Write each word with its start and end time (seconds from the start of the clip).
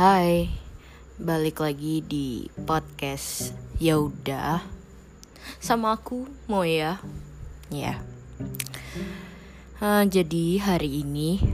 Hai, 0.00 0.48
balik 1.20 1.60
lagi 1.60 2.00
di 2.00 2.48
podcast 2.64 3.52
Yaudah 3.76 4.64
sama 5.60 5.92
aku 5.92 6.24
Moya. 6.48 7.04
Ya, 7.68 8.00
uh, 9.84 10.00
jadi 10.08 10.56
hari 10.56 11.04
ini, 11.04 11.44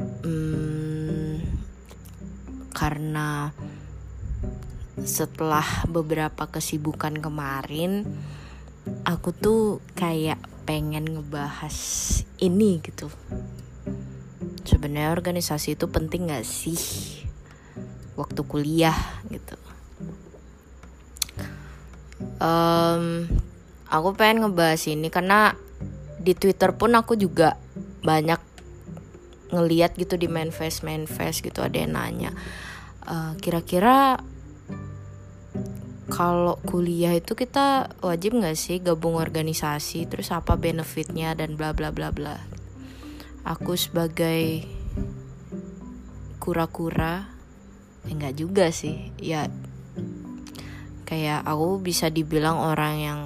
hmm, 0.00 1.44
karena 2.72 3.52
setelah 5.04 5.84
beberapa 5.92 6.48
kesibukan 6.48 7.20
kemarin, 7.20 8.08
aku 9.04 9.36
tuh 9.36 9.84
kayak 9.92 10.40
pengen 10.64 11.20
ngebahas 11.20 11.76
ini 12.40 12.80
gitu. 12.80 13.12
Sebenarnya 14.64 15.12
organisasi 15.12 15.76
itu 15.76 15.84
penting 15.92 16.32
gak 16.32 16.48
sih 16.48 17.17
waktu 18.18 18.42
kuliah 18.42 18.98
gitu? 19.30 19.54
Um, 22.42 23.30
aku 23.86 24.18
pengen 24.18 24.42
ngebahas 24.42 24.82
ini 24.90 25.06
karena 25.06 25.54
di 26.18 26.34
Twitter 26.34 26.74
pun 26.74 26.98
aku 26.98 27.14
juga 27.14 27.54
banyak 28.02 28.42
ngeliat 29.54 29.94
gitu 29.94 30.18
di 30.18 30.26
manifest 30.26 30.84
manifest 30.84 31.40
gitu 31.40 31.64
ada 31.64 31.78
yang 31.78 31.96
nanya 31.96 32.36
kira 33.40 33.64
kira-kira 33.64 34.20
kalau 36.08 36.56
kuliah 36.64 37.16
itu 37.16 37.36
kita 37.36 37.92
wajib 38.00 38.40
nggak 38.40 38.56
sih 38.56 38.80
gabung 38.80 39.20
organisasi? 39.20 40.08
Terus 40.08 40.32
apa 40.32 40.56
benefitnya? 40.56 41.36
Dan 41.36 41.54
bla 41.60 41.76
bla 41.76 41.92
bla 41.92 42.08
bla. 42.08 42.40
Aku 43.44 43.76
sebagai 43.76 44.64
kura-kura 46.40 47.37
enggak 48.08 48.34
ya 48.34 48.38
juga 48.38 48.66
sih. 48.72 49.12
Ya 49.20 49.46
kayak 51.08 51.44
aku 51.48 51.80
bisa 51.80 52.12
dibilang 52.12 52.60
orang 52.60 52.94
yang 53.00 53.20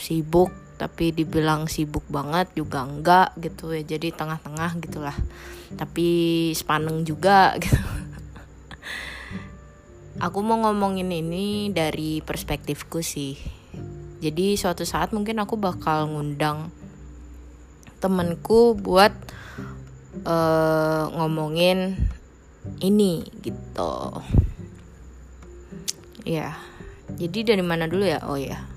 sibuk 0.00 0.48
tapi 0.80 1.12
dibilang 1.12 1.68
sibuk 1.68 2.08
banget 2.08 2.48
juga 2.56 2.88
enggak 2.88 3.36
gitu 3.36 3.76
ya. 3.76 3.84
Jadi 3.84 4.16
tengah-tengah 4.16 4.80
gitulah. 4.80 5.16
Tapi 5.76 6.08
sepaneng 6.56 7.04
juga 7.04 7.52
gitu. 7.62 7.76
Aku 10.20 10.44
mau 10.44 10.60
ngomongin 10.60 11.08
ini 11.08 11.72
dari 11.72 12.20
perspektifku 12.20 13.00
sih. 13.00 13.40
Jadi 14.20 14.52
suatu 14.60 14.84
saat 14.84 15.16
mungkin 15.16 15.40
aku 15.40 15.56
bakal 15.56 16.12
ngundang 16.12 16.68
temenku 18.00 18.76
buat 18.76 19.12
uh, 20.24 21.04
ngomongin 21.16 21.96
ini 22.78 23.26
gitu. 23.42 24.22
Ya 26.22 26.54
jadi 27.18 27.54
dari 27.54 27.64
mana 27.66 27.90
dulu 27.90 28.06
ya? 28.06 28.22
Oh 28.22 28.38
ya 28.38 28.70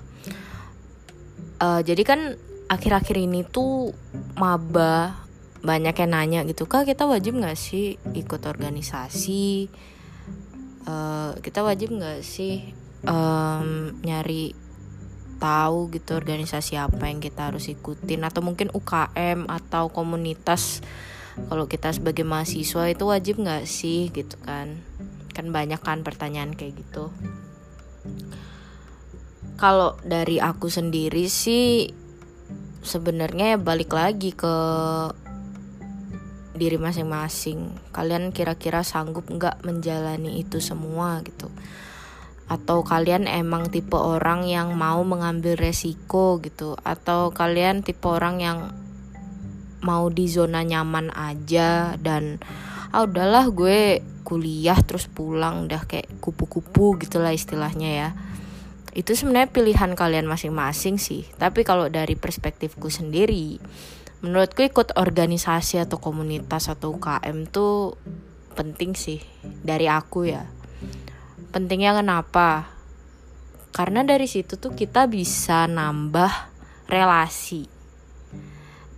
uh, 1.63 1.81
jadi 1.81 2.03
kan 2.03 2.19
akhir-akhir 2.67 3.15
ini 3.15 3.47
tuh 3.47 3.95
maba 4.35 5.23
banyak 5.63 5.95
yang 5.95 6.11
nanya 6.11 6.39
gitu 6.43 6.67
kak 6.67 6.83
kita 6.83 7.07
wajib 7.07 7.39
nggak 7.39 7.55
sih 7.55 7.95
ikut 8.11 8.43
organisasi? 8.43 9.71
Uh, 10.83 11.31
kita 11.39 11.63
wajib 11.63 11.95
nggak 11.95 12.19
sih 12.19 12.75
um, 13.07 13.95
nyari 14.03 14.51
tahu 15.39 15.87
gitu 15.95 16.19
organisasi 16.19 16.75
apa 16.75 17.07
yang 17.07 17.23
kita 17.23 17.47
harus 17.47 17.71
ikutin? 17.71 18.27
Atau 18.27 18.43
mungkin 18.43 18.75
UKM 18.75 19.47
atau 19.47 19.87
komunitas 19.87 20.83
kalau 21.49 21.65
kita 21.65 21.89
sebagai 21.89 22.25
mahasiswa 22.25 22.89
itu 22.89 23.03
wajib 23.09 23.41
nggak 23.41 23.65
sih 23.65 24.13
gitu 24.13 24.37
kan? 24.45 24.81
Kan 25.33 25.49
banyak 25.49 25.81
kan 25.81 26.05
pertanyaan 26.05 26.53
kayak 26.53 26.77
gitu. 26.77 27.09
Kalau 29.57 29.97
dari 30.05 30.37
aku 30.37 30.69
sendiri 30.69 31.25
sih 31.29 31.89
sebenarnya 32.83 33.55
ya 33.55 33.57
balik 33.57 33.95
lagi 33.95 34.35
ke 34.35 34.55
diri 36.53 36.77
masing-masing. 36.77 37.73
Kalian 37.89 38.29
kira-kira 38.29 38.85
sanggup 38.85 39.25
nggak 39.25 39.65
menjalani 39.65 40.37
itu 40.37 40.61
semua 40.61 41.25
gitu? 41.25 41.49
Atau 42.45 42.85
kalian 42.85 43.25
emang 43.25 43.73
tipe 43.73 43.97
orang 43.97 44.45
yang 44.45 44.77
mau 44.77 45.01
mengambil 45.01 45.57
resiko 45.57 46.37
gitu? 46.45 46.77
Atau 46.85 47.33
kalian 47.33 47.81
tipe 47.81 48.05
orang 48.05 48.37
yang 48.37 48.59
mau 49.83 50.07
di 50.07 50.31
zona 50.31 50.63
nyaman 50.63 51.11
aja 51.11 51.99
dan 51.99 52.39
ah 52.95 53.03
udahlah 53.03 53.51
gue 53.51 53.99
kuliah 54.23 54.79
terus 54.79 55.11
pulang 55.11 55.67
udah 55.67 55.83
kayak 55.83 56.07
kupu-kupu 56.23 56.97
gitulah 57.03 57.35
istilahnya 57.35 57.89
ya. 57.91 58.09
Itu 58.95 59.13
sebenarnya 59.13 59.51
pilihan 59.51 59.91
kalian 59.93 60.25
masing-masing 60.25 60.97
sih. 60.97 61.27
Tapi 61.35 61.67
kalau 61.67 61.91
dari 61.91 62.15
perspektifku 62.15 62.87
sendiri 62.87 63.59
menurutku 64.23 64.63
ikut 64.63 64.95
organisasi 64.95 65.83
atau 65.83 65.99
komunitas 65.99 66.71
atau 66.71 66.95
UKM 66.95 67.43
tuh 67.51 67.99
penting 68.55 68.95
sih 68.95 69.19
dari 69.43 69.91
aku 69.91 70.31
ya. 70.31 70.47
Pentingnya 71.51 71.99
kenapa? 71.99 72.71
Karena 73.75 74.05
dari 74.05 74.29
situ 74.29 74.55
tuh 74.55 74.77
kita 74.77 75.09
bisa 75.11 75.67
nambah 75.67 76.31
relasi 76.87 77.82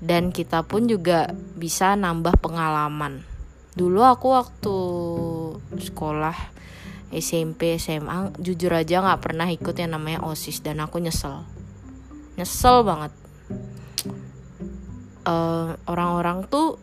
dan 0.04 0.32
kita 0.32 0.64
pun 0.68 0.88
juga 0.88 1.32
bisa 1.56 1.96
nambah 1.96 2.40
pengalaman. 2.40 3.24
Dulu 3.76 4.00
aku 4.04 4.28
waktu 4.32 4.78
sekolah 5.80 6.36
SMP 7.12 7.76
SMA 7.80 8.36
jujur 8.40 8.72
aja 8.72 9.04
nggak 9.04 9.22
pernah 9.24 9.48
ikut 9.52 9.76
yang 9.76 9.96
namanya 9.96 10.24
osis 10.24 10.64
dan 10.64 10.80
aku 10.84 11.00
nyesel. 11.00 11.44
Nyesel 12.40 12.84
banget. 12.84 13.14
Eh, 15.26 15.70
orang-orang 15.90 16.46
tuh 16.46 16.78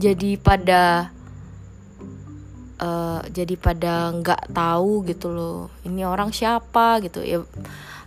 jadi 0.00 0.40
pada 0.40 1.12
uh, 2.80 3.20
jadi 3.28 3.54
pada 3.60 4.08
nggak 4.16 4.48
tahu 4.56 5.04
gitu 5.04 5.28
loh 5.28 5.68
ini 5.84 6.08
orang 6.08 6.32
siapa? 6.32 7.04
gitu. 7.04 7.20
Ya 7.20 7.44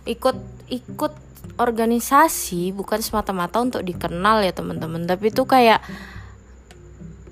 ikut 0.04 0.36
ikut 0.68 1.12
organisasi 1.54 2.74
bukan 2.74 2.98
semata-mata 2.98 3.62
untuk 3.62 3.86
dikenal 3.86 4.42
ya 4.42 4.50
teman-teman. 4.50 5.06
Tapi 5.06 5.30
itu 5.30 5.46
kayak 5.46 5.82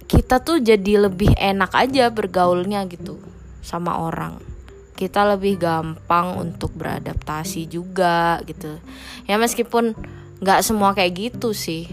kita 0.07 0.45
tuh 0.45 0.63
jadi 0.63 1.09
lebih 1.09 1.35
enak 1.35 1.73
aja 1.75 2.13
bergaulnya 2.13 2.87
gitu 2.87 3.19
sama 3.65 3.99
orang. 3.99 4.39
Kita 4.95 5.27
lebih 5.35 5.59
gampang 5.59 6.39
untuk 6.39 6.71
beradaptasi 6.79 7.67
juga 7.67 8.39
gitu. 8.47 8.79
Ya 9.27 9.41
meskipun 9.41 9.99
nggak 10.39 10.61
semua 10.63 10.95
kayak 10.95 11.33
gitu 11.33 11.51
sih. 11.51 11.91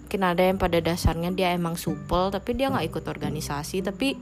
Mungkin 0.00 0.24
ada 0.24 0.40
yang 0.40 0.56
pada 0.56 0.80
dasarnya 0.80 1.28
dia 1.36 1.52
emang 1.52 1.76
supel 1.76 2.32
tapi 2.32 2.56
dia 2.56 2.72
nggak 2.72 2.88
ikut 2.88 3.04
organisasi. 3.04 3.84
Tapi 3.84 4.16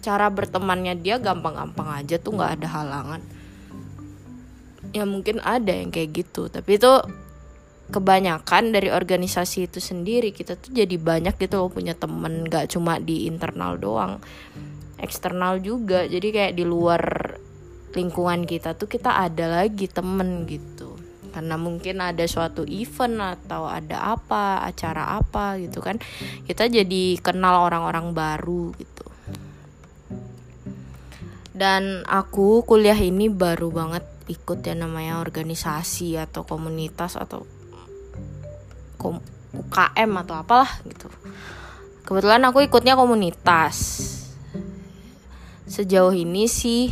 cara 0.00 0.30
bertemannya 0.32 0.96
dia 0.96 1.20
gampang-gampang 1.20 2.00
aja 2.00 2.16
tuh 2.16 2.38
nggak 2.38 2.62
ada 2.62 2.68
halangan 2.70 3.35
ya 4.96 5.04
mungkin 5.04 5.44
ada 5.44 5.76
yang 5.76 5.92
kayak 5.92 6.24
gitu. 6.24 6.48
Tapi 6.48 6.80
itu 6.80 6.92
kebanyakan 7.92 8.72
dari 8.72 8.88
organisasi 8.88 9.68
itu 9.68 9.78
sendiri. 9.78 10.32
Kita 10.32 10.56
tuh 10.56 10.72
jadi 10.72 10.96
banyak 10.96 11.36
gitu 11.36 11.60
loh 11.60 11.68
punya 11.68 11.92
temen. 11.92 12.48
Gak 12.48 12.72
cuma 12.72 12.96
di 12.96 13.28
internal 13.28 13.76
doang. 13.76 14.24
Eksternal 14.96 15.60
juga. 15.60 16.08
Jadi 16.08 16.28
kayak 16.32 16.56
di 16.56 16.64
luar 16.64 17.02
lingkungan 17.92 18.48
kita 18.48 18.72
tuh 18.72 18.88
kita 18.88 19.12
ada 19.12 19.60
lagi 19.62 19.84
temen 19.92 20.48
gitu. 20.48 20.96
Karena 21.36 21.60
mungkin 21.60 22.00
ada 22.00 22.24
suatu 22.24 22.64
event 22.64 23.36
atau 23.36 23.68
ada 23.68 24.16
apa 24.16 24.64
acara 24.64 25.20
apa 25.20 25.60
gitu 25.60 25.84
kan. 25.84 26.00
Kita 26.48 26.64
jadi 26.72 27.20
kenal 27.20 27.68
orang-orang 27.68 28.16
baru 28.16 28.72
gitu. 28.80 29.04
Dan 31.56 32.04
aku 32.04 32.64
kuliah 32.68 32.96
ini 32.96 33.32
baru 33.32 33.72
banget 33.72 34.15
ikut 34.26 34.58
yang 34.66 34.86
namanya 34.86 35.22
organisasi 35.22 36.18
atau 36.18 36.42
komunitas 36.42 37.14
atau 37.14 37.46
UKM 39.54 40.10
atau 40.26 40.34
apalah 40.34 40.70
gitu. 40.82 41.06
Kebetulan 42.02 42.42
aku 42.46 42.66
ikutnya 42.66 42.98
komunitas. 42.98 43.76
Sejauh 45.66 46.14
ini 46.14 46.46
sih 46.46 46.90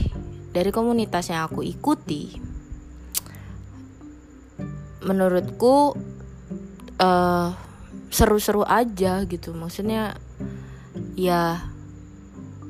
dari 0.51 0.71
komunitas 0.75 1.31
yang 1.31 1.47
aku 1.47 1.63
ikuti 1.63 2.35
menurutku 5.05 5.95
uh, 6.99 7.49
seru-seru 8.11 8.63
aja 8.63 9.27
gitu. 9.27 9.55
Maksudnya 9.55 10.19
ya 11.19 11.67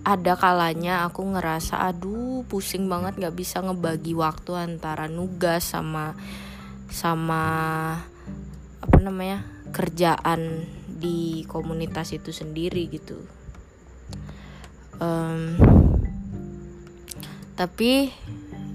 ada 0.04 0.32
kalanya 0.36 1.08
aku 1.08 1.24
ngerasa 1.24 1.80
aduh 1.80 2.23
pusing 2.42 2.90
banget 2.90 3.14
gak 3.22 3.38
bisa 3.38 3.62
ngebagi 3.62 4.18
waktu 4.18 4.58
antara 4.58 5.06
nugas 5.06 5.70
sama 5.70 6.18
sama 6.90 7.44
apa 8.82 8.98
namanya 8.98 9.46
kerjaan 9.70 10.66
di 10.86 11.46
komunitas 11.46 12.10
itu 12.10 12.34
sendiri 12.34 12.90
gitu. 12.90 13.22
Um, 14.98 15.58
tapi 17.54 18.10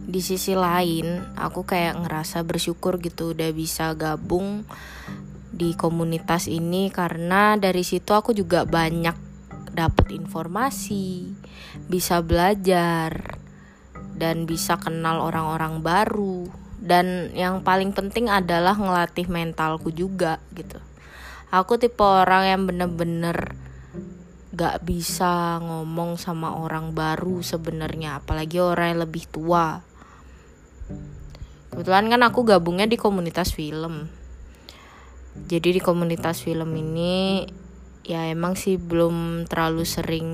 di 0.10 0.22
sisi 0.24 0.58
lain 0.58 1.36
aku 1.38 1.68
kayak 1.68 2.02
ngerasa 2.02 2.42
bersyukur 2.48 2.98
gitu 3.04 3.36
udah 3.38 3.52
bisa 3.54 3.94
gabung 3.94 4.66
di 5.54 5.76
komunitas 5.76 6.48
ini 6.48 6.88
karena 6.90 7.60
dari 7.60 7.84
situ 7.84 8.16
aku 8.16 8.32
juga 8.32 8.64
banyak 8.64 9.30
dapat 9.70 10.12
informasi, 10.12 11.30
bisa 11.88 12.20
belajar 12.20 13.39
dan 14.20 14.44
bisa 14.44 14.76
kenal 14.76 15.24
orang-orang 15.24 15.80
baru. 15.80 16.52
Dan 16.80 17.32
yang 17.32 17.64
paling 17.64 17.96
penting 17.96 18.28
adalah 18.28 18.76
ngelatih 18.76 19.32
mentalku 19.32 19.92
juga 19.96 20.44
gitu. 20.52 20.80
Aku 21.50 21.80
tipe 21.80 22.04
orang 22.04 22.44
yang 22.46 22.62
bener-bener 22.68 23.58
gak 24.54 24.84
bisa 24.84 25.58
ngomong 25.64 26.20
sama 26.20 26.60
orang 26.60 26.92
baru 26.92 27.40
sebenarnya 27.40 28.20
apalagi 28.20 28.60
orang 28.60 28.92
yang 28.94 29.02
lebih 29.08 29.24
tua. 29.32 29.80
Kebetulan 31.72 32.12
kan 32.12 32.22
aku 32.28 32.44
gabungnya 32.44 32.86
di 32.86 33.00
komunitas 33.00 33.56
film. 33.56 34.12
Jadi 35.48 35.80
di 35.80 35.82
komunitas 35.82 36.44
film 36.44 36.76
ini 36.76 37.48
ya 38.04 38.26
emang 38.28 38.58
sih 38.58 38.76
belum 38.76 39.46
terlalu 39.46 39.86
sering 39.86 40.28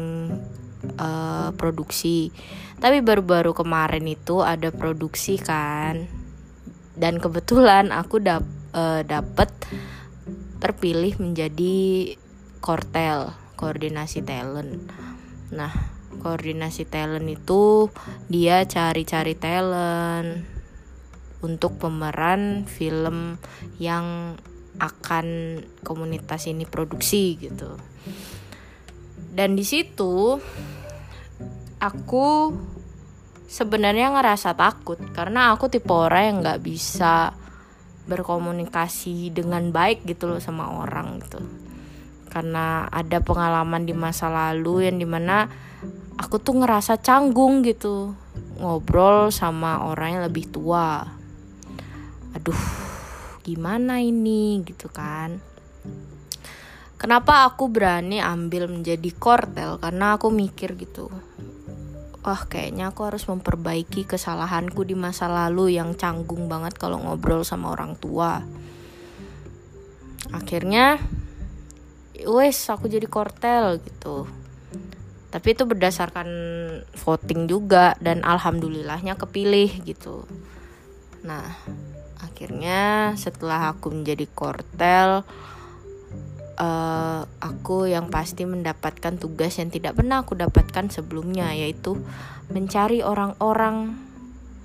uh, 0.99 1.49
produksi. 1.55 2.31
Tapi 2.79 2.99
baru-baru 2.99 3.55
kemarin 3.55 4.05
itu 4.05 4.43
ada 4.43 4.69
produksi 4.69 5.39
kan. 5.39 6.07
Dan 6.95 7.19
kebetulan 7.19 7.91
aku 7.91 8.23
dap 8.23 8.43
uh, 8.75 9.03
dapet 9.03 9.51
terpilih 10.59 11.19
menjadi 11.19 12.15
kortel 12.63 13.35
koordinasi 13.59 14.23
talent. 14.23 14.89
Nah 15.53 15.71
koordinasi 16.19 16.87
talent 16.87 17.27
itu 17.27 17.91
dia 18.31 18.63
cari-cari 18.65 19.35
talent 19.37 20.47
untuk 21.45 21.77
pemeran 21.77 22.65
film 22.65 23.37
yang 23.77 24.33
akan 24.81 25.59
komunitas 25.85 26.49
ini 26.49 26.65
produksi 26.67 27.37
gitu. 27.39 27.77
Dan 29.35 29.59
di 29.59 29.67
situ 29.67 30.39
aku 31.85 32.49
sebenarnya 33.45 34.09
ngerasa 34.09 34.57
takut 34.57 34.97
karena 35.13 35.53
aku 35.53 35.69
tipe 35.69 35.93
orang 35.93 36.23
yang 36.25 36.37
nggak 36.41 36.61
bisa 36.65 37.29
berkomunikasi 38.09 39.33
dengan 39.33 39.69
baik 39.69 40.05
gitu 40.05 40.29
loh 40.29 40.41
sama 40.41 40.81
orang 40.81 41.21
gitu. 41.21 41.41
Karena 42.29 42.89
ada 42.91 43.21
pengalaman 43.23 43.87
di 43.87 43.93
masa 43.95 44.27
lalu 44.27 44.89
yang 44.89 44.97
di 44.99 45.07
mana 45.07 45.47
aku 46.17 46.41
tuh 46.41 46.59
ngerasa 46.59 46.99
canggung 46.99 47.63
gitu 47.63 48.11
ngobrol 48.59 49.29
sama 49.31 49.85
orang 49.85 50.19
yang 50.19 50.23
lebih 50.25 50.49
tua. 50.49 51.05
Aduh 52.33 52.61
gimana 53.45 54.01
ini 54.01 54.65
gitu 54.65 54.89
kan. 54.89 55.37
Kenapa 56.95 57.45
aku 57.45 57.69
berani 57.69 58.17
ambil 58.17 58.65
menjadi 58.65 59.11
kortel? 59.13 59.77
Karena 59.77 60.17
aku 60.17 60.33
mikir 60.33 60.73
gitu 60.79 61.13
wah 62.25 62.41
kayaknya 62.49 62.89
aku 62.89 63.05
harus 63.05 63.29
memperbaiki 63.29 64.09
kesalahanku 64.09 64.81
di 64.81 64.97
masa 64.97 65.29
lalu 65.29 65.77
yang 65.77 65.93
canggung 65.93 66.49
banget 66.49 66.73
kalau 66.73 66.97
ngobrol 66.97 67.45
sama 67.45 67.69
orang 67.69 67.93
tua. 68.01 68.41
Akhirnya 70.33 70.97
wes 72.25 72.57
aku 72.65 72.89
jadi 72.89 73.05
kortel 73.05 73.77
gitu. 73.77 74.25
Tapi 75.29 75.47
itu 75.53 75.69
berdasarkan 75.69 76.29
voting 76.97 77.45
juga 77.45 77.93
dan 78.01 78.25
alhamdulillahnya 78.25 79.21
kepilih 79.21 79.85
gitu. 79.85 80.25
Nah 81.21 81.45
akhirnya 82.17 83.13
setelah 83.21 83.77
aku 83.77 83.93
menjadi 83.93 84.25
kortel 84.33 85.21
uh, 86.59 87.27
aku 87.39 87.87
yang 87.87 88.07
pasti 88.11 88.47
mendapatkan 88.47 89.19
tugas 89.19 89.59
yang 89.59 89.71
tidak 89.71 89.95
pernah 89.99 90.23
aku 90.23 90.35
dapatkan 90.35 90.91
sebelumnya 90.91 91.51
yaitu 91.55 91.99
mencari 92.51 93.03
orang-orang 93.03 93.95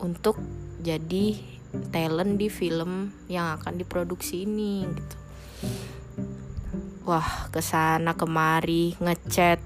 untuk 0.00 0.40
jadi 0.80 1.38
talent 1.94 2.40
di 2.40 2.48
film 2.50 3.14
yang 3.30 3.54
akan 3.60 3.78
diproduksi 3.78 4.48
ini 4.48 4.86
gitu. 4.86 5.16
Wah 7.06 7.50
ke 7.50 7.62
sana 7.62 8.14
kemari 8.14 8.94
ngechat 8.98 9.60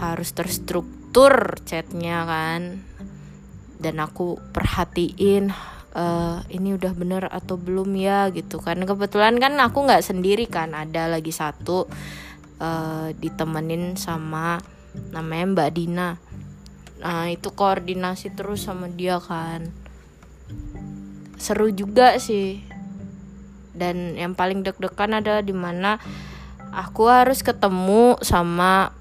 harus 0.00 0.30
terstruktur 0.32 1.60
chatnya 1.64 2.24
kan. 2.24 2.62
Dan 3.80 3.96
aku 3.96 4.36
perhatiin 4.52 5.48
uh, 5.94 6.42
ini 6.50 6.74
udah 6.76 6.92
bener 6.94 7.24
atau 7.30 7.58
belum 7.58 7.90
ya 7.96 8.30
gitu. 8.34 8.62
Kan 8.62 8.82
kebetulan 8.84 9.38
kan 9.38 9.56
aku 9.58 9.86
nggak 9.86 10.04
sendiri 10.04 10.46
kan 10.46 10.74
ada 10.74 11.10
lagi 11.10 11.30
satu 11.34 11.86
uh, 12.60 13.08
ditemenin 13.16 13.94
sama 13.98 14.58
namanya 15.14 15.46
Mbak 15.54 15.70
Dina. 15.74 16.10
Nah 17.00 17.32
itu 17.32 17.48
koordinasi 17.54 18.34
terus 18.36 18.66
sama 18.66 18.90
dia 18.90 19.18
kan. 19.18 19.70
Seru 21.40 21.72
juga 21.72 22.20
sih. 22.20 22.60
Dan 23.70 24.18
yang 24.18 24.36
paling 24.36 24.60
deg-degan 24.60 25.24
adalah 25.24 25.40
di 25.40 25.56
mana 25.56 25.96
aku 26.68 27.08
harus 27.08 27.40
ketemu 27.40 28.20
sama 28.20 28.92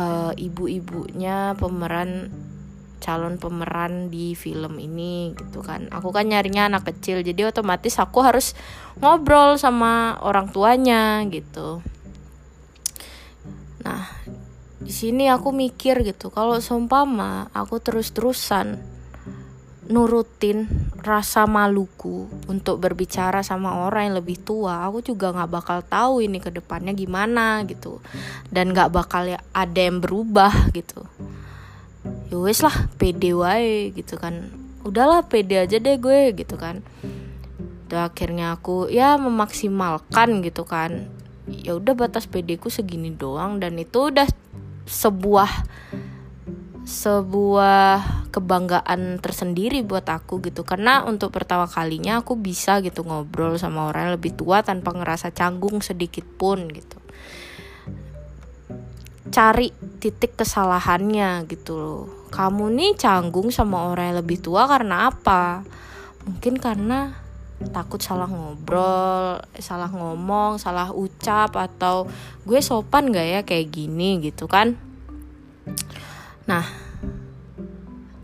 uh, 0.00 0.32
ibu-ibunya 0.32 1.52
pemeran 1.60 2.32
calon 3.04 3.36
pemeran 3.36 4.08
di 4.08 4.32
film 4.32 4.80
ini 4.80 5.36
gitu 5.36 5.60
kan. 5.60 5.92
Aku 5.92 6.08
kan 6.08 6.24
nyarinya 6.24 6.72
anak 6.72 6.88
kecil 6.88 7.20
jadi 7.20 7.52
otomatis 7.52 8.00
aku 8.00 8.24
harus 8.24 8.56
ngobrol 8.96 9.60
sama 9.60 10.16
orang 10.24 10.48
tuanya 10.48 11.20
gitu. 11.28 11.84
Nah 13.84 14.08
di 14.80 14.88
sini 14.88 15.28
aku 15.28 15.52
mikir 15.52 16.00
gitu 16.00 16.32
kalau 16.32 16.56
seumpama 16.64 17.52
aku 17.52 17.76
terus-terusan 17.76 18.80
nurutin 19.84 20.64
rasa 21.04 21.44
maluku 21.44 22.24
untuk 22.48 22.80
berbicara 22.80 23.44
sama 23.44 23.84
orang 23.84 24.08
yang 24.08 24.16
lebih 24.24 24.40
tua 24.40 24.88
aku 24.88 25.04
juga 25.04 25.28
nggak 25.28 25.52
bakal 25.52 25.78
tahu 25.84 26.24
ini 26.24 26.40
ke 26.40 26.48
depannya 26.48 26.96
gimana 26.96 27.60
gitu. 27.68 28.00
Dan 28.48 28.72
nggak 28.72 28.88
bakal 28.96 29.28
ada 29.36 29.80
yang 29.80 30.00
berubah 30.00 30.72
gitu 30.72 31.04
ya 32.28 32.36
wes 32.36 32.60
lah 32.60 32.88
pede 33.00 33.32
wae 33.32 33.92
gitu 33.96 34.20
kan. 34.20 34.52
Udahlah 34.84 35.24
pede 35.24 35.60
aja 35.60 35.80
deh 35.80 35.96
gue 35.96 36.36
gitu 36.36 36.60
kan. 36.60 36.84
Dan 37.88 38.00
akhirnya 38.08 38.56
aku 38.56 38.92
ya 38.92 39.16
memaksimalkan 39.16 40.44
gitu 40.44 40.68
kan. 40.68 41.08
Ya 41.48 41.76
udah 41.76 41.96
batas 41.96 42.28
pedeku 42.28 42.68
segini 42.68 43.12
doang. 43.12 43.60
Dan 43.60 43.80
itu 43.80 44.12
udah 44.12 44.28
sebuah 44.84 45.48
sebuah 46.84 48.28
kebanggaan 48.28 49.24
tersendiri 49.24 49.80
buat 49.80 50.04
aku 50.04 50.44
gitu. 50.44 50.68
Karena 50.68 51.00
untuk 51.04 51.32
pertama 51.32 51.64
kalinya 51.64 52.20
aku 52.20 52.36
bisa 52.36 52.84
gitu 52.84 53.04
ngobrol 53.08 53.56
sama 53.56 53.88
orang 53.88 54.12
yang 54.12 54.14
lebih 54.20 54.36
tua 54.36 54.60
tanpa 54.60 54.92
ngerasa 54.92 55.32
canggung 55.32 55.80
sedikit 55.80 56.28
pun 56.36 56.68
gitu 56.68 57.03
cari 59.34 59.74
titik 59.98 60.38
kesalahannya 60.38 61.42
gitu 61.50 61.74
loh. 61.74 62.02
Kamu 62.30 62.70
nih 62.70 62.94
canggung 62.94 63.50
sama 63.50 63.90
orang 63.90 64.14
yang 64.14 64.18
lebih 64.22 64.38
tua 64.38 64.70
karena 64.70 65.10
apa? 65.10 65.66
Mungkin 66.22 66.62
karena 66.62 67.18
takut 67.74 67.98
salah 67.98 68.30
ngobrol 68.30 69.42
salah 69.58 69.90
ngomong 69.90 70.58
salah 70.62 70.90
ucap 70.94 71.54
atau 71.54 72.06
gue 72.46 72.60
sopan 72.62 73.10
gak 73.10 73.26
ya 73.26 73.40
kayak 73.42 73.74
gini 73.74 74.22
gitu 74.22 74.46
kan? 74.46 74.78
Nah 76.46 76.62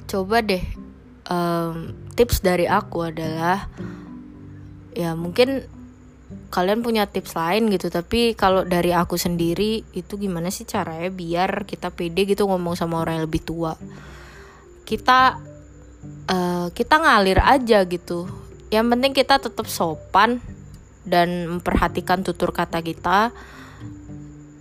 coba 0.07 0.43
deh 0.47 0.63
um, 1.27 1.95
tips 2.15 2.43
dari 2.43 2.71
aku 2.71 3.11
adalah 3.11 3.67
ya 4.95 5.15
mungkin 5.19 5.67
kalian 6.51 6.83
punya 6.83 7.07
tips 7.07 7.39
lain 7.39 7.71
gitu 7.71 7.91
tapi 7.91 8.35
kalau 8.35 8.67
dari 8.67 8.91
aku 8.91 9.15
sendiri 9.15 9.87
itu 9.95 10.13
gimana 10.19 10.51
sih 10.51 10.67
caranya 10.67 11.11
biar 11.11 11.63
kita 11.63 11.95
pede 11.95 12.27
gitu 12.27 12.47
ngomong 12.47 12.75
sama 12.75 13.03
orang 13.03 13.23
yang 13.23 13.27
lebih 13.31 13.43
tua? 13.43 13.75
Kita 14.83 15.39
uh, 16.31 16.67
kita 16.75 16.95
ngalir 16.99 17.39
aja 17.43 17.87
gitu. 17.87 18.27
Yang 18.71 18.87
penting 18.91 19.13
kita 19.15 19.39
tetap 19.39 19.67
sopan 19.67 20.43
dan 21.07 21.51
memperhatikan 21.59 22.23
tutur 22.27 22.51
kata 22.51 22.83
kita. 22.83 23.31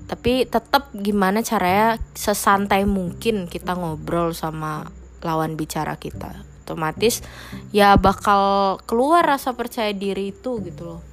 Tapi 0.09 0.49
tetap 0.49 0.89
gimana 0.93 1.45
caranya 1.45 2.01
sesantai 2.17 2.85
mungkin 2.89 3.45
kita 3.45 3.77
ngobrol 3.77 4.33
sama 4.33 4.89
lawan 5.21 5.53
bicara 5.53 5.97
kita. 6.01 6.45
Otomatis 6.65 7.25
ya 7.73 7.97
bakal 7.97 8.77
keluar 8.85 9.25
rasa 9.25 9.57
percaya 9.57 9.89
diri 9.89 10.33
itu 10.33 10.61
gitu 10.61 10.85
loh 10.85 11.08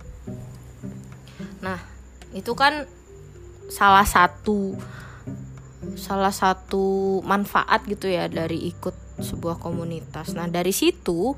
Nah, 1.63 1.79
itu 2.35 2.53
kan 2.53 2.85
salah 3.67 4.07
satu 4.07 4.79
salah 5.95 6.35
satu 6.35 7.19
manfaat 7.23 7.87
gitu 7.87 8.11
ya 8.11 8.27
dari 8.27 8.69
ikut 8.71 9.23
sebuah 9.23 9.63
komunitas. 9.63 10.37
Nah 10.37 10.51
dari 10.51 10.75
situ 10.75 11.35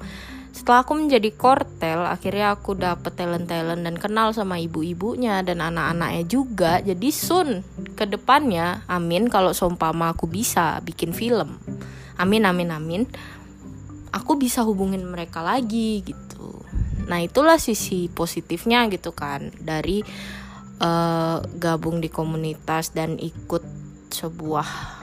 setelah 0.50 0.82
aku 0.82 0.98
menjadi 0.98 1.30
kortel 1.36 2.02
akhirnya 2.02 2.56
aku 2.56 2.74
dapet 2.74 3.14
talent 3.14 3.46
talent 3.46 3.84
dan 3.86 3.94
kenal 3.94 4.34
sama 4.34 4.58
ibu-ibunya 4.58 5.44
dan 5.44 5.62
anak-anaknya 5.62 6.24
juga. 6.26 6.72
Jadi 6.82 7.08
sun 7.14 7.62
ke 7.94 8.08
depannya 8.08 8.82
amin 8.90 9.30
kalau 9.30 9.54
seumpama 9.54 10.16
aku 10.16 10.26
bisa 10.26 10.82
bikin 10.82 11.14
film. 11.14 11.60
Amin 12.18 12.48
amin 12.48 12.74
amin. 12.74 13.02
Aku 14.10 14.40
bisa 14.40 14.64
hubungin 14.64 15.04
mereka 15.06 15.44
lagi 15.44 16.02
gitu 16.02 16.64
nah 17.08 17.24
itulah 17.24 17.56
sisi 17.56 18.12
positifnya 18.12 18.84
gitu 18.92 19.16
kan 19.16 19.48
dari 19.56 20.04
uh, 20.82 21.40
gabung 21.58 21.98
di 22.04 22.12
komunitas 22.12 22.92
dan 22.94 23.16
ikut 23.18 23.64
sebuah 24.12 24.98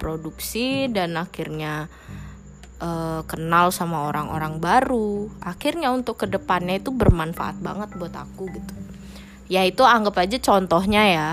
produksi 0.00 0.88
dan 0.88 1.20
akhirnya 1.20 1.92
uh, 2.80 3.22
kenal 3.28 3.68
sama 3.70 4.08
orang-orang 4.08 4.58
baru. 4.58 5.28
Akhirnya 5.44 5.92
untuk 5.92 6.24
ke 6.24 6.26
depannya 6.26 6.80
itu 6.80 6.90
bermanfaat 6.90 7.60
banget 7.60 7.92
buat 7.94 8.14
aku 8.16 8.48
gitu. 8.50 8.74
Ya 9.52 9.62
itu 9.68 9.84
anggap 9.84 10.16
aja 10.16 10.40
contohnya 10.40 11.02
ya. 11.06 11.30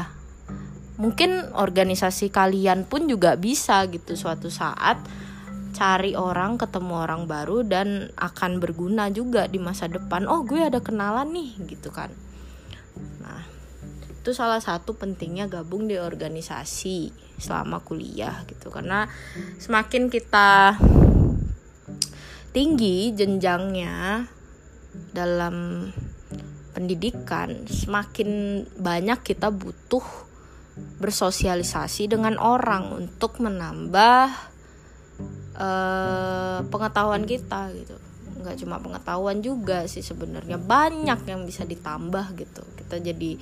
Mungkin 1.00 1.56
organisasi 1.56 2.34
kalian 2.34 2.90
pun 2.90 3.06
juga 3.08 3.38
bisa 3.38 3.86
gitu 3.88 4.18
suatu 4.18 4.50
saat 4.50 4.98
cari 5.74 6.14
orang 6.16 6.60
ketemu 6.60 6.94
orang 7.08 7.24
baru 7.26 7.64
dan 7.64 8.12
akan 8.16 8.60
berguna 8.60 9.12
juga 9.12 9.48
di 9.48 9.60
masa 9.60 9.88
depan. 9.88 10.28
Oh 10.28 10.44
gue 10.44 10.62
ada 10.64 10.80
kenalan 10.84 11.32
nih 11.34 11.50
gitu 11.68 11.90
kan. 11.90 12.12
Nah 13.24 13.42
itu 14.08 14.36
salah 14.36 14.60
satu 14.60 14.96
pentingnya 14.96 15.48
gabung 15.48 15.88
di 15.88 15.96
organisasi 15.96 17.12
selama 17.40 17.80
kuliah 17.80 18.44
gitu. 18.50 18.68
Karena 18.68 19.08
semakin 19.62 20.12
kita 20.12 20.76
tinggi 22.52 23.14
jenjangnya 23.14 24.26
dalam 25.14 25.88
pendidikan, 26.74 27.66
semakin 27.70 28.62
banyak 28.78 29.22
kita 29.26 29.50
butuh 29.54 30.06
bersosialisasi 31.02 32.10
dengan 32.10 32.38
orang 32.38 32.94
untuk 32.94 33.42
menambah 33.42 34.57
uh, 35.58 36.64
pengetahuan 36.70 37.26
kita 37.26 37.74
gitu. 37.74 37.98
Nggak 38.38 38.56
cuma 38.64 38.78
pengetahuan 38.78 39.42
juga 39.42 39.90
sih 39.90 40.06
sebenarnya 40.06 40.62
banyak 40.62 41.20
yang 41.26 41.44
bisa 41.44 41.66
ditambah 41.66 42.38
gitu. 42.38 42.62
Kita 42.78 43.02
jadi 43.02 43.42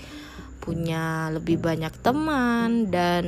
punya 0.66 1.30
lebih 1.30 1.62
banyak 1.62 1.94
teman 2.02 2.90
dan 2.90 3.26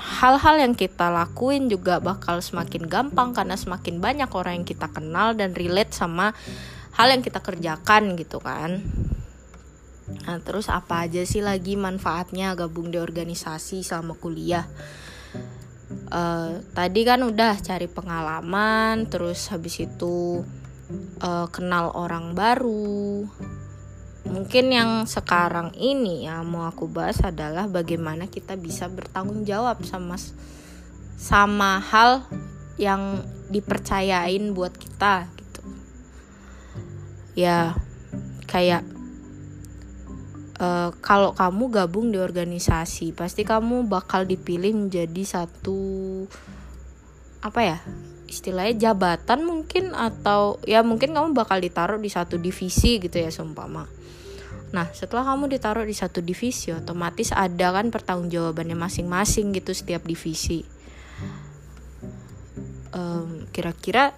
hal-hal 0.00 0.56
yang 0.56 0.72
kita 0.72 1.12
lakuin 1.12 1.68
juga 1.68 2.00
bakal 2.00 2.40
semakin 2.40 2.88
gampang 2.88 3.36
karena 3.36 3.60
semakin 3.60 4.00
banyak 4.00 4.30
orang 4.32 4.62
yang 4.62 4.66
kita 4.66 4.88
kenal 4.88 5.36
dan 5.36 5.52
relate 5.52 5.92
sama 5.92 6.32
hal 6.96 7.12
yang 7.12 7.20
kita 7.20 7.44
kerjakan 7.44 8.16
gitu 8.16 8.40
kan. 8.40 8.80
Nah, 10.24 10.38
terus 10.40 10.72
apa 10.72 11.04
aja 11.08 11.24
sih 11.28 11.44
lagi 11.44 11.76
manfaatnya 11.76 12.56
gabung 12.56 12.88
di 12.88 12.96
organisasi 12.96 13.84
selama 13.84 14.16
kuliah? 14.16 14.64
Uh, 16.12 16.60
tadi 16.76 17.08
kan 17.08 17.24
udah 17.24 17.56
cari 17.56 17.88
pengalaman, 17.88 19.08
terus 19.08 19.48
habis 19.48 19.80
itu 19.80 20.44
uh, 21.24 21.48
kenal 21.48 21.88
orang 21.96 22.36
baru, 22.36 23.24
mungkin 24.28 24.72
yang 24.72 24.90
sekarang 25.08 25.72
ini 25.76 26.28
ya 26.28 26.44
mau 26.44 26.68
aku 26.68 26.88
bahas 26.88 27.20
adalah 27.24 27.64
bagaimana 27.64 28.28
kita 28.28 28.60
bisa 28.60 28.92
bertanggung 28.92 29.48
jawab 29.48 29.80
sama 29.88 30.20
sama 31.16 31.80
hal 31.80 32.28
yang 32.76 33.24
dipercayain 33.48 34.52
buat 34.52 34.76
kita 34.76 35.28
gitu. 35.36 35.62
Ya 37.36 37.76
kayak 38.48 38.84
uh, 40.62 40.94
kalau 41.02 41.34
kamu 41.34 41.74
gabung 41.74 42.14
di 42.14 42.22
organisasi 42.22 43.10
pasti 43.12 43.42
kamu 43.42 43.90
bakal 43.90 44.22
dipilih 44.22 44.72
menjadi 44.86 45.22
satu 45.26 45.82
apa 47.42 47.60
ya 47.60 47.78
istilahnya 48.30 48.94
jabatan 48.94 49.42
mungkin 49.42 49.92
atau 49.92 50.62
ya 50.62 50.86
mungkin 50.86 51.12
kamu 51.12 51.34
bakal 51.34 51.58
ditaruh 51.58 51.98
di 51.98 52.08
satu 52.08 52.38
divisi 52.38 53.02
gitu 53.02 53.18
ya 53.18 53.28
seumpama 53.34 53.84
Nah, 54.72 54.88
setelah 54.96 55.28
kamu 55.28 55.52
ditaruh 55.52 55.84
di 55.84 55.92
satu 55.92 56.24
divisi, 56.24 56.72
otomatis 56.72 57.28
ada 57.28 57.76
kan 57.76 57.92
pertanggungjawabannya 57.92 58.72
masing-masing 58.72 59.52
gitu 59.52 59.76
setiap 59.76 60.00
divisi. 60.08 60.64
Um, 62.96 63.44
kira-kira 63.52 64.16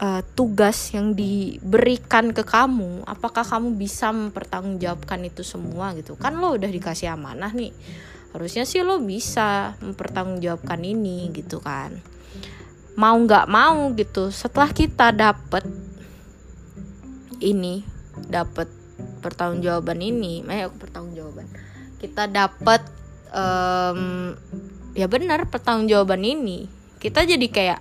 uh, 0.00 0.22
tugas 0.36 0.92
yang 0.92 1.16
diberikan 1.16 2.32
ke 2.32 2.44
kamu, 2.44 3.04
apakah 3.08 3.44
kamu 3.44 3.76
bisa 3.76 4.12
mempertanggungjawabkan 4.12 5.24
itu 5.24 5.42
semua 5.42 5.96
gitu? 5.96 6.16
Kan 6.16 6.40
lo 6.40 6.56
udah 6.56 6.68
dikasih 6.68 7.12
amanah 7.12 7.52
nih, 7.52 7.72
harusnya 8.36 8.68
sih 8.68 8.84
lo 8.84 9.00
bisa 9.00 9.76
mempertanggungjawabkan 9.80 10.80
ini 10.84 11.32
gitu 11.32 11.60
kan. 11.60 11.96
Mau 12.96 13.16
nggak 13.16 13.46
mau 13.48 13.92
gitu 13.92 14.32
setelah 14.32 14.72
kita 14.72 15.12
dapet 15.12 15.68
ini 17.44 17.84
dapet 18.16 18.72
pertanggungjawaban 19.20 20.00
ini 20.00 20.40
eh 20.48 20.72
pertanggungjawaban. 20.72 21.44
Kita 22.00 22.24
dapat 22.24 22.80
um, 23.32 24.32
ya 24.96 25.04
benar 25.12 25.44
pertanggungjawaban 25.52 26.24
ini 26.24 26.72
kita 26.96 27.28
jadi 27.28 27.46
kayak 27.52 27.80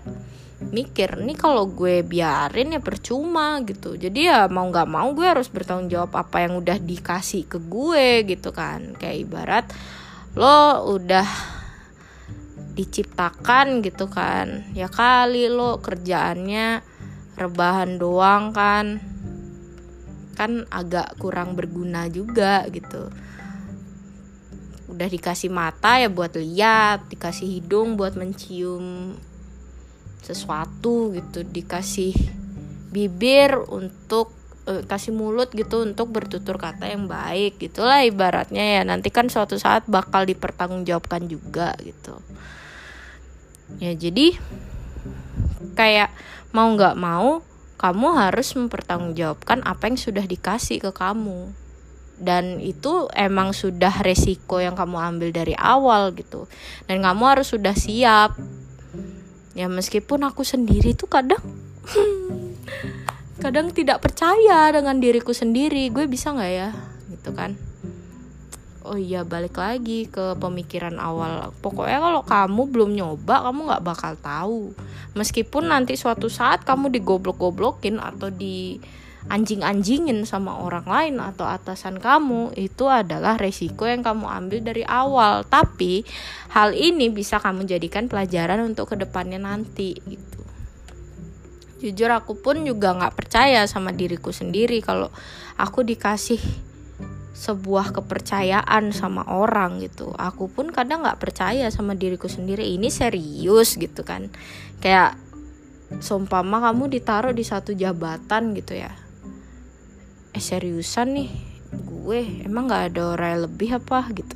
mikir 0.55 1.19
nih 1.19 1.35
kalau 1.35 1.67
gue 1.67 1.99
biarin 2.01 2.75
ya 2.75 2.81
percuma 2.81 3.59
gitu. 3.67 3.99
Jadi 3.99 4.31
ya 4.31 4.47
mau 4.47 4.71
nggak 4.71 4.87
mau 4.87 5.11
gue 5.11 5.27
harus 5.27 5.51
bertanggung 5.51 5.91
jawab 5.91 6.15
apa 6.15 6.47
yang 6.47 6.59
udah 6.59 6.79
dikasih 6.79 7.43
ke 7.47 7.59
gue 7.59 8.23
gitu 8.23 8.55
kan. 8.55 8.95
Kayak 8.95 9.17
ibarat 9.27 9.65
lo 10.35 10.87
udah 10.95 11.27
diciptakan 12.75 13.83
gitu 13.83 14.07
kan. 14.07 14.71
Ya 14.71 14.87
kali 14.87 15.51
lo 15.51 15.83
kerjaannya 15.83 16.83
rebahan 17.35 17.99
doang 17.99 18.55
kan. 18.55 19.03
Kan 20.39 20.67
agak 20.71 21.19
kurang 21.19 21.59
berguna 21.59 22.07
juga 22.07 22.63
gitu. 22.71 23.11
Udah 24.87 25.07
dikasih 25.11 25.51
mata 25.51 25.99
ya 25.99 26.07
buat 26.07 26.39
lihat 26.39 27.11
dikasih 27.11 27.59
hidung 27.59 27.99
buat 27.99 28.15
mencium 28.15 29.15
sesuatu 30.25 31.13
gitu 31.13 31.45
dikasih 31.45 32.17
bibir 32.89 33.61
untuk 33.69 34.33
eh, 34.65 34.81
kasih 34.87 35.13
mulut 35.13 35.53
gitu 35.53 35.85
untuk 35.85 36.09
bertutur 36.09 36.57
kata 36.57 36.89
yang 36.89 37.05
baik 37.05 37.61
gitulah 37.61 38.01
ibaratnya 38.01 38.79
ya. 38.79 38.81
Nanti 38.81 39.13
kan 39.13 39.29
suatu 39.29 39.61
saat 39.61 39.85
bakal 39.85 40.25
dipertanggungjawabkan 40.25 41.29
juga 41.29 41.77
gitu. 41.85 42.17
Ya 43.77 43.93
jadi 43.93 44.33
kayak 45.77 46.09
mau 46.55 46.71
nggak 46.73 46.95
mau 46.95 47.43
kamu 47.75 48.07
harus 48.17 48.55
mempertanggungjawabkan 48.55 49.61
apa 49.67 49.91
yang 49.91 49.99
sudah 49.99 50.25
dikasih 50.25 50.81
ke 50.81 50.91
kamu. 50.95 51.53
Dan 52.15 52.63
itu 52.63 53.11
emang 53.11 53.51
sudah 53.51 53.91
resiko 53.99 54.63
yang 54.63 54.79
kamu 54.79 54.95
ambil 54.95 55.29
dari 55.35 55.51
awal 55.59 56.15
gitu. 56.15 56.47
Dan 56.87 57.03
kamu 57.03 57.23
harus 57.27 57.51
sudah 57.51 57.75
siap 57.75 58.39
ya 59.55 59.71
meskipun 59.71 60.27
aku 60.27 60.43
sendiri 60.43 60.93
tuh 60.93 61.07
kadang 61.07 61.41
kadang 63.43 63.71
tidak 63.71 64.03
percaya 64.03 64.69
dengan 64.69 64.99
diriku 64.99 65.31
sendiri. 65.31 65.89
Gue 65.89 66.05
bisa 66.05 66.35
nggak 66.35 66.51
ya? 66.51 66.69
Gitu 67.09 67.31
kan 67.31 67.55
oh 68.85 68.95
iya 69.01 69.25
balik 69.25 69.57
lagi 69.57 70.05
ke 70.05 70.37
pemikiran 70.37 71.01
awal. 71.01 71.49
Pokoknya 71.59 71.97
kalau 71.97 72.21
kamu 72.21 72.61
belum 72.69 72.91
nyoba 72.93 73.49
kamu 73.49 73.59
nggak 73.65 73.85
bakal 73.85 74.13
tahu. 74.21 74.61
Meskipun 75.17 75.73
nanti 75.73 75.97
suatu 75.97 76.29
saat 76.29 76.61
kamu 76.61 76.93
digoblok-goblokin 76.93 77.97
atau 77.97 78.29
di 78.29 78.77
anjing-anjingin 79.25 80.21
sama 80.29 80.61
orang 80.61 80.85
lain 80.85 81.15
atau 81.17 81.49
atasan 81.49 81.97
kamu 81.97 82.53
itu 82.53 82.85
adalah 82.85 83.41
resiko 83.41 83.89
yang 83.89 84.05
kamu 84.05 84.29
ambil 84.29 84.59
dari 84.61 84.85
awal. 84.85 85.41
Tapi 85.41 86.05
hal 86.53 86.77
ini 86.77 87.09
bisa 87.09 87.41
kamu 87.41 87.65
jadikan 87.65 88.05
pelajaran 88.05 88.61
untuk 88.61 88.93
ke 88.93 88.95
depannya 89.01 89.41
nanti 89.41 89.97
gitu. 90.05 90.41
Jujur 91.81 92.09
aku 92.13 92.37
pun 92.39 92.63
juga 92.63 92.93
nggak 92.95 93.13
percaya 93.17 93.65
sama 93.67 93.91
diriku 93.91 94.29
sendiri 94.31 94.79
kalau 94.79 95.11
aku 95.59 95.83
dikasih 95.83 96.39
sebuah 97.35 97.91
kepercayaan 97.91 98.95
sama 98.95 99.27
orang 99.27 99.83
gitu. 99.83 100.15
Aku 100.15 100.47
pun 100.47 100.71
kadang 100.71 101.03
nggak 101.03 101.19
percaya 101.19 101.67
sama 101.67 101.91
diriku 101.91 102.31
sendiri. 102.31 102.63
Ini 102.63 102.87
serius 102.87 103.75
gitu 103.75 104.07
kan. 104.07 104.31
Kayak 104.79 105.19
seumpama 105.99 106.63
kamu 106.63 106.87
ditaruh 106.95 107.35
di 107.35 107.43
satu 107.43 107.75
jabatan 107.75 108.55
gitu 108.55 108.79
ya? 108.79 108.95
Eh 110.31 110.39
seriusan 110.39 111.11
nih 111.11 111.29
gue 111.75 112.47
emang 112.47 112.71
nggak 112.71 112.95
ada 112.95 113.01
orang 113.19 113.29
yang 113.35 113.43
lebih 113.51 113.69
apa? 113.83 114.07
gitu. 114.15 114.35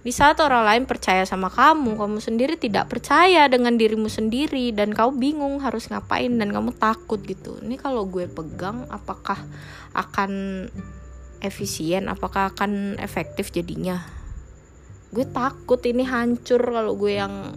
Di 0.00 0.12
saat 0.16 0.40
orang 0.40 0.64
lain 0.64 0.84
percaya 0.88 1.28
sama 1.28 1.52
kamu, 1.52 1.92
kamu 2.00 2.24
sendiri 2.24 2.56
tidak 2.56 2.88
percaya 2.88 3.44
dengan 3.52 3.76
dirimu 3.76 4.08
sendiri 4.08 4.72
dan 4.72 4.96
kau 4.96 5.12
bingung 5.12 5.60
harus 5.60 5.92
ngapain 5.92 6.32
dan 6.40 6.48
kamu 6.48 6.72
takut 6.80 7.20
gitu. 7.20 7.60
Ini 7.60 7.76
kalau 7.76 8.08
gue 8.08 8.24
pegang 8.24 8.88
apakah 8.88 9.36
akan 9.92 10.32
efisien, 11.40 12.08
apakah 12.08 12.52
akan 12.54 12.96
efektif 13.00 13.52
jadinya? 13.52 14.04
Gue 15.10 15.26
takut 15.26 15.80
ini 15.84 16.06
hancur 16.06 16.60
kalau 16.60 16.94
gue 16.94 17.18
yang 17.18 17.56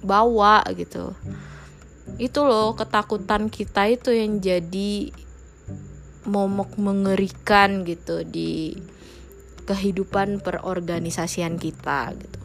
bawa 0.00 0.62
gitu. 0.72 1.12
Itu 2.16 2.46
loh 2.46 2.76
ketakutan 2.76 3.52
kita 3.52 3.88
itu 3.90 4.12
yang 4.14 4.38
jadi 4.38 5.12
momok 6.28 6.76
mengerikan 6.76 7.82
gitu 7.88 8.22
di 8.22 8.76
kehidupan 9.64 10.44
perorganisasian 10.44 11.56
kita 11.56 12.12
gitu 12.16 12.39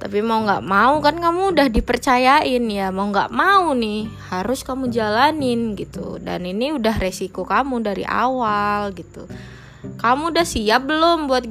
tapi 0.00 0.24
mau 0.24 0.40
nggak 0.40 0.64
mau 0.64 0.96
kan 1.04 1.20
kamu 1.20 1.52
udah 1.52 1.68
dipercayain 1.68 2.64
ya. 2.72 2.88
Mau 2.88 3.12
nggak 3.12 3.28
mau 3.28 3.76
nih 3.76 4.08
harus 4.32 4.64
kamu 4.64 4.88
jalanin 4.88 5.76
gitu. 5.76 6.16
Dan 6.16 6.48
ini 6.48 6.72
udah 6.72 6.96
resiko 6.96 7.44
kamu 7.44 7.84
dari 7.84 8.08
awal 8.08 8.96
gitu. 8.96 9.28
Kamu 10.00 10.32
udah 10.32 10.46
siap 10.48 10.88
belum 10.88 11.28
buat 11.28 11.44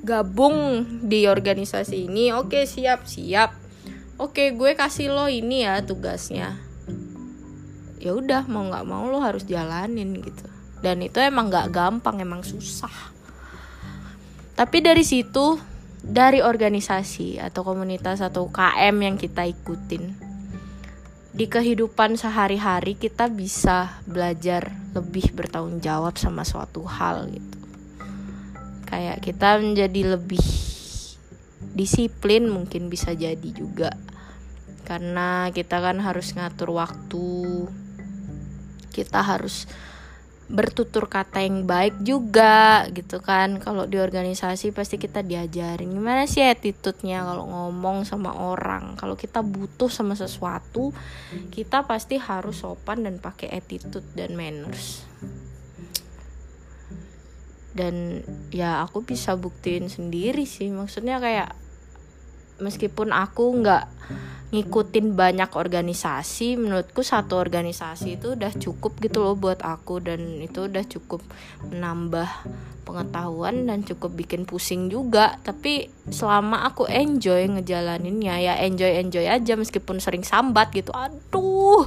gabung 0.00 0.88
di 1.04 1.28
organisasi 1.28 2.08
ini? 2.08 2.32
Oke 2.32 2.64
siap 2.64 3.04
siap. 3.04 3.52
Oke 4.16 4.56
gue 4.56 4.72
kasih 4.72 5.12
lo 5.12 5.28
ini 5.28 5.68
ya 5.68 5.84
tugasnya. 5.84 6.56
Ya 8.00 8.16
udah 8.16 8.48
mau 8.48 8.64
nggak 8.72 8.88
mau 8.88 9.04
lo 9.04 9.20
harus 9.20 9.44
jalanin 9.44 10.16
gitu. 10.16 10.48
Dan 10.80 11.04
itu 11.04 11.20
emang 11.20 11.52
gak 11.52 11.76
gampang 11.76 12.24
emang 12.24 12.40
susah. 12.40 13.12
Tapi 14.56 14.80
dari 14.80 15.04
situ 15.04 15.60
dari 16.00 16.40
organisasi 16.40 17.40
atau 17.40 17.60
komunitas 17.60 18.24
atau 18.24 18.48
KM 18.48 18.96
yang 19.04 19.16
kita 19.20 19.44
ikutin. 19.44 20.16
Di 21.30 21.46
kehidupan 21.46 22.18
sehari-hari 22.18 22.98
kita 22.98 23.30
bisa 23.30 24.02
belajar 24.04 24.74
lebih 24.92 25.30
bertanggung 25.32 25.78
jawab 25.78 26.18
sama 26.18 26.42
suatu 26.42 26.82
hal 26.84 27.30
gitu. 27.30 27.58
Kayak 28.90 29.22
kita 29.22 29.62
menjadi 29.62 30.18
lebih 30.18 30.42
disiplin 31.76 32.50
mungkin 32.50 32.90
bisa 32.90 33.14
jadi 33.14 33.50
juga. 33.54 33.94
Karena 34.82 35.54
kita 35.54 35.78
kan 35.78 36.02
harus 36.02 36.34
ngatur 36.34 36.74
waktu 36.74 37.28
kita 38.90 39.22
harus 39.22 39.70
bertutur 40.50 41.06
kata 41.06 41.46
yang 41.46 41.62
baik 41.62 42.02
juga 42.02 42.82
gitu 42.90 43.22
kan. 43.22 43.62
Kalau 43.62 43.86
di 43.86 44.02
organisasi 44.02 44.74
pasti 44.74 44.98
kita 44.98 45.22
diajarin. 45.22 45.94
Gimana 45.94 46.26
sih 46.26 46.42
attitude-nya 46.42 47.22
kalau 47.22 47.46
ngomong 47.46 48.02
sama 48.02 48.34
orang? 48.34 48.98
Kalau 48.98 49.14
kita 49.14 49.46
butuh 49.46 49.86
sama 49.86 50.18
sesuatu 50.18 50.90
kita 51.54 51.86
pasti 51.86 52.18
harus 52.18 52.66
sopan 52.66 53.06
dan 53.06 53.22
pakai 53.22 53.54
attitude 53.54 54.04
dan 54.18 54.34
manners. 54.34 55.06
Dan 57.70 58.26
ya 58.50 58.82
aku 58.82 59.06
bisa 59.06 59.38
buktiin 59.38 59.86
sendiri 59.86 60.42
sih. 60.50 60.66
Maksudnya 60.74 61.22
kayak 61.22 61.54
meskipun 62.58 63.14
aku 63.14 63.54
nggak 63.62 63.86
ngikutin 64.50 65.14
banyak 65.14 65.54
organisasi 65.54 66.58
menurutku 66.58 67.06
satu 67.06 67.38
organisasi 67.38 68.18
itu 68.18 68.34
udah 68.34 68.50
cukup 68.58 68.98
gitu 68.98 69.22
loh 69.22 69.38
buat 69.38 69.62
aku 69.62 70.02
dan 70.02 70.42
itu 70.42 70.66
udah 70.66 70.82
cukup 70.90 71.22
menambah 71.70 72.26
pengetahuan 72.82 73.70
dan 73.70 73.86
cukup 73.86 74.18
bikin 74.18 74.42
pusing 74.42 74.90
juga. 74.90 75.38
Tapi 75.46 75.86
selama 76.10 76.66
aku 76.66 76.90
enjoy 76.90 77.46
ngejalaninnya 77.46 78.42
ya 78.42 78.54
enjoy 78.58 78.90
enjoy 78.98 79.30
aja 79.30 79.54
meskipun 79.54 80.02
sering 80.02 80.26
sambat 80.26 80.74
gitu. 80.74 80.90
Aduh 80.90 81.86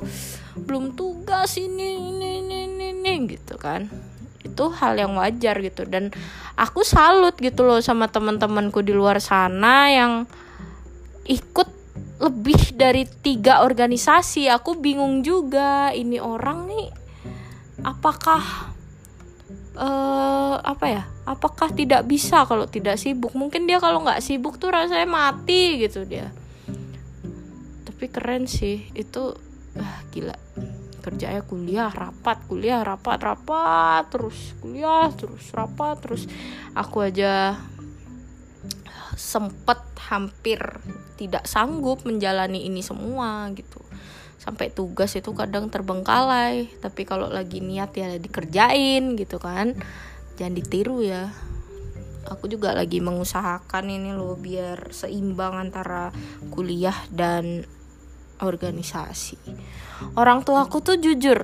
belum 0.56 0.96
tugas 0.96 1.60
ini 1.60 2.00
ini 2.00 2.48
ini 2.48 2.58
ini, 2.72 2.88
ini 2.96 3.14
gitu 3.36 3.60
kan. 3.60 3.92
Itu 4.40 4.72
hal 4.72 4.96
yang 4.96 5.20
wajar 5.20 5.60
gitu. 5.60 5.84
Dan 5.84 6.16
aku 6.56 6.88
salut 6.88 7.36
gitu 7.44 7.68
loh 7.68 7.84
sama 7.84 8.08
teman-temanku 8.08 8.80
di 8.80 8.96
luar 8.96 9.20
sana 9.20 9.92
yang 9.92 10.14
ikut 11.28 11.73
lebih 12.22 12.78
dari 12.78 13.08
tiga 13.08 13.66
organisasi. 13.66 14.50
Aku 14.52 14.78
bingung 14.78 15.26
juga 15.26 15.90
ini 15.96 16.22
orang 16.22 16.70
nih 16.70 16.88
apakah 17.82 18.74
uh, 19.76 20.56
apa 20.62 20.86
ya 20.86 21.04
apakah 21.26 21.72
tidak 21.74 22.06
bisa 22.06 22.46
kalau 22.46 22.70
tidak 22.70 23.00
sibuk? 23.00 23.34
Mungkin 23.34 23.66
dia 23.66 23.82
kalau 23.82 24.04
nggak 24.04 24.22
sibuk 24.22 24.60
tuh 24.62 24.72
rasanya 24.72 25.08
mati 25.10 25.82
gitu 25.82 26.06
dia. 26.06 26.30
Tapi 27.88 28.06
keren 28.12 28.46
sih 28.46 28.88
itu 28.94 29.34
uh, 29.78 29.98
gila. 30.14 30.38
Kerjanya 31.04 31.44
kuliah 31.44 31.92
rapat 31.92 32.48
kuliah 32.48 32.80
rapat 32.80 33.20
rapat 33.20 34.08
terus 34.08 34.56
kuliah 34.64 35.12
terus 35.12 35.52
rapat 35.52 36.00
terus 36.00 36.24
aku 36.72 37.04
aja 37.04 37.60
sempet 39.16 39.80
hampir 40.10 40.60
tidak 41.16 41.46
sanggup 41.48 42.04
menjalani 42.04 42.66
ini 42.68 42.82
semua 42.84 43.50
gitu. 43.56 43.80
Sampai 44.42 44.74
tugas 44.74 45.16
itu 45.16 45.32
kadang 45.32 45.72
terbengkalai 45.72 46.68
tapi 46.84 47.08
kalau 47.08 47.32
lagi 47.32 47.64
niat 47.64 47.96
ya 47.96 48.18
dikerjain 48.20 49.16
gitu 49.16 49.40
kan. 49.40 49.78
Jangan 50.36 50.54
ditiru 50.58 51.00
ya. 51.06 51.32
Aku 52.28 52.48
juga 52.48 52.72
lagi 52.72 53.04
mengusahakan 53.04 53.92
ini 53.92 54.16
loh 54.16 54.40
biar 54.40 54.96
seimbang 54.96 55.60
antara 55.60 56.10
kuliah 56.52 56.96
dan 57.12 57.68
organisasi. 58.40 59.38
Orang 60.16 60.44
tua 60.44 60.66
aku 60.66 60.80
tuh 60.80 60.98
jujur 61.00 61.44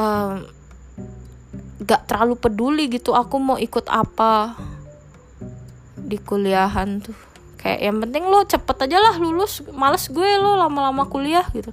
um, 0.00 0.46
gak 1.80 2.06
terlalu 2.06 2.34
peduli 2.36 2.84
gitu 2.92 3.16
aku 3.16 3.36
mau 3.40 3.58
ikut 3.58 3.88
apa 3.88 4.56
di 6.10 6.18
kuliahan 6.18 6.98
tuh. 6.98 7.14
Kayak 7.60 7.80
yang 7.86 7.96
penting 8.02 8.24
lo 8.26 8.42
cepet 8.42 8.76
aja 8.90 8.98
lah 8.98 9.14
lulus. 9.22 9.62
Males 9.70 10.10
gue 10.10 10.30
lo 10.42 10.58
lama-lama 10.58 11.06
kuliah 11.06 11.46
gitu. 11.54 11.70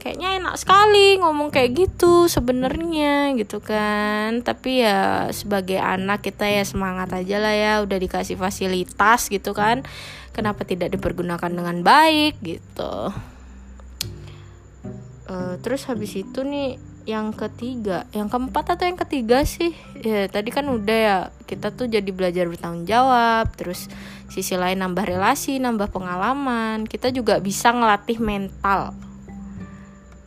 Kayaknya 0.00 0.40
enak 0.40 0.56
sekali 0.56 1.20
ngomong 1.20 1.52
kayak 1.52 1.76
gitu 1.86 2.26
sebenarnya 2.26 3.36
gitu 3.38 3.62
kan. 3.62 4.42
Tapi 4.42 4.82
ya 4.82 5.28
sebagai 5.30 5.78
anak 5.78 6.24
kita 6.24 6.48
ya 6.48 6.64
semangat 6.64 7.12
aja 7.14 7.36
lah 7.38 7.54
ya. 7.54 7.72
Udah 7.84 8.00
dikasih 8.00 8.40
fasilitas 8.40 9.30
gitu 9.30 9.54
kan. 9.54 9.86
Kenapa 10.34 10.66
tidak 10.66 10.90
dipergunakan 10.96 11.52
dengan 11.52 11.84
baik 11.84 12.40
gitu. 12.40 13.12
Uh, 15.30 15.54
terus 15.62 15.86
habis 15.86 16.16
itu 16.18 16.42
nih 16.42 16.89
yang 17.08 17.32
ketiga 17.32 18.04
yang 18.12 18.28
keempat 18.28 18.76
atau 18.76 18.84
yang 18.84 18.98
ketiga 19.00 19.44
sih? 19.48 19.72
Ya 20.00 20.28
tadi 20.28 20.52
kan 20.52 20.68
udah 20.68 20.98
ya 20.98 21.18
kita 21.48 21.72
tuh 21.72 21.88
jadi 21.88 22.06
belajar 22.12 22.46
bertanggung 22.46 22.84
jawab 22.84 23.48
terus 23.56 23.88
sisi 24.28 24.54
lain 24.54 24.80
nambah 24.80 25.04
relasi 25.04 25.56
nambah 25.58 25.88
pengalaman. 25.90 26.84
Kita 26.84 27.08
juga 27.10 27.40
bisa 27.40 27.72
ngelatih 27.72 28.20
mental. 28.20 28.92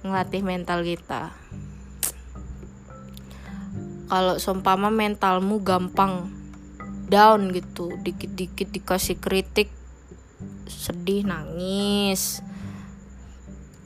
Ngelatih 0.01 0.41
mental 0.41 0.79
kita. 0.81 1.31
Kalau 4.09 4.37
seumpama 4.37 4.93
mentalmu 4.93 5.63
gampang 5.65 6.29
down 7.09 7.53
gitu 7.53 7.93
dikit-dikit 8.01 8.73
dikasih 8.73 9.17
kritik 9.21 9.69
sedih 10.65 11.27
nangis 11.27 12.41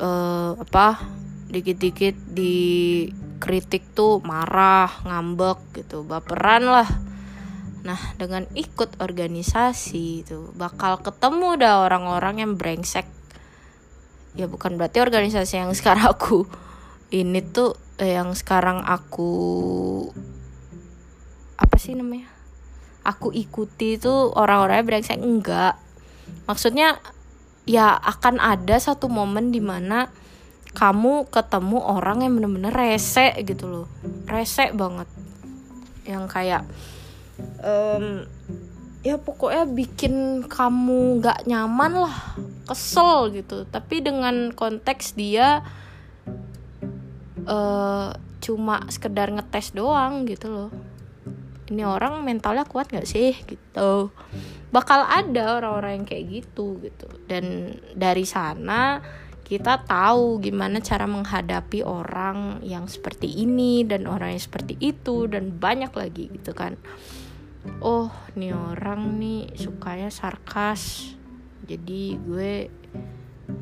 uh, 0.02 0.58
apa 0.58 1.02
dikit-dikit 1.48 2.16
di 2.36 2.56
kritik 3.38 3.96
tuh 3.96 4.20
marah 4.26 4.92
ngambek 5.08 5.84
gitu 5.84 6.04
baperan 6.04 6.68
lah. 6.68 6.90
Nah 7.88 8.00
dengan 8.20 8.44
ikut 8.52 9.00
organisasi 9.00 10.28
itu 10.28 10.52
bakal 10.60 11.00
ketemu 11.00 11.56
dah 11.56 11.88
orang-orang 11.88 12.44
yang 12.44 12.52
brengsek. 12.60 13.08
Ya 14.36 14.46
bukan 14.46 14.76
berarti 14.76 15.00
organisasi 15.00 15.64
yang 15.64 15.72
sekarang 15.72 16.12
aku 16.14 16.46
ini 17.10 17.40
tuh 17.40 17.80
eh, 18.04 18.20
yang 18.20 18.36
sekarang 18.36 18.84
aku 18.84 19.32
apa 21.56 21.76
sih 21.80 21.96
namanya? 21.96 22.28
Aku 23.08 23.32
ikuti 23.32 23.96
itu 23.96 24.12
orang-orangnya 24.36 24.84
brengsek. 24.84 25.24
Enggak. 25.24 25.80
Maksudnya 26.44 27.00
ya 27.64 27.96
akan 27.96 28.44
ada 28.44 28.76
satu 28.80 29.08
momen 29.08 29.56
di 29.56 29.64
mana 29.64 30.12
kamu 30.74 31.30
ketemu 31.32 31.78
orang 31.80 32.26
yang 32.26 32.34
bener-bener 32.36 32.74
rese 32.74 33.34
gitu 33.44 33.66
loh. 33.68 33.88
Rese 34.28 34.72
banget. 34.76 35.08
Yang 36.08 36.26
kayak 36.32 36.64
um, 37.64 38.26
ya 39.06 39.16
pokoknya 39.22 39.64
bikin 39.70 40.46
kamu 40.50 41.24
gak 41.24 41.48
nyaman 41.48 42.08
lah 42.08 42.18
kesel 42.68 43.32
gitu. 43.32 43.64
Tapi 43.70 44.04
dengan 44.04 44.52
konteks 44.52 45.16
dia 45.16 45.64
uh, 47.48 48.12
cuma 48.44 48.84
sekedar 48.92 49.32
ngetes 49.32 49.72
doang 49.74 50.28
gitu 50.28 50.52
loh. 50.52 50.72
Ini 51.68 51.84
orang 51.84 52.24
mentalnya 52.24 52.64
kuat 52.64 52.88
nggak 52.92 53.08
sih? 53.08 53.36
Gitu. 53.44 53.92
Bakal 54.72 55.04
ada 55.04 55.60
orang-orang 55.60 56.04
yang 56.04 56.08
kayak 56.08 56.26
gitu 56.32 56.80
gitu. 56.80 57.08
Dan 57.28 57.76
dari 57.92 58.24
sana 58.24 59.04
kita 59.48 59.80
tahu 59.88 60.44
gimana 60.44 60.84
cara 60.84 61.08
menghadapi 61.08 61.80
orang 61.80 62.60
yang 62.68 62.84
seperti 62.92 63.32
ini 63.48 63.88
dan 63.88 64.04
orang 64.04 64.36
yang 64.36 64.44
seperti 64.44 64.76
itu 64.84 65.24
dan 65.32 65.56
banyak 65.56 65.88
lagi 65.96 66.28
gitu 66.36 66.52
kan. 66.52 66.76
Oh 67.80 68.12
nih 68.36 68.52
orang 68.52 69.16
nih 69.16 69.56
sukanya 69.56 70.12
sarkas. 70.12 71.16
Jadi 71.64 72.20
gue 72.20 72.68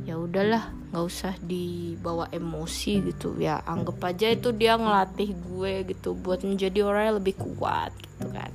ya 0.09 0.17
udahlah 0.17 0.73
nggak 0.89 1.05
usah 1.05 1.37
dibawa 1.37 2.33
emosi 2.33 3.05
gitu. 3.05 3.37
Ya 3.37 3.61
anggap 3.61 4.01
aja 4.09 4.33
itu 4.33 4.49
dia 4.57 4.81
ngelatih 4.81 5.37
gue 5.37 5.85
gitu 5.85 6.17
buat 6.17 6.41
menjadi 6.41 6.81
orang 6.81 7.13
yang 7.13 7.17
lebih 7.21 7.37
kuat 7.37 7.93
gitu 7.93 8.33
kan 8.33 8.49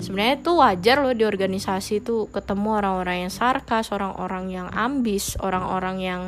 sebenarnya 0.00 0.40
itu 0.40 0.52
wajar 0.56 0.96
loh 1.04 1.12
di 1.12 1.24
organisasi 1.28 2.00
itu 2.00 2.28
ketemu 2.32 2.80
orang-orang 2.80 3.28
yang 3.28 3.32
sarkas 3.32 3.92
orang-orang 3.92 4.48
yang 4.48 4.68
ambis 4.72 5.36
orang-orang 5.36 5.96
yang 6.00 6.22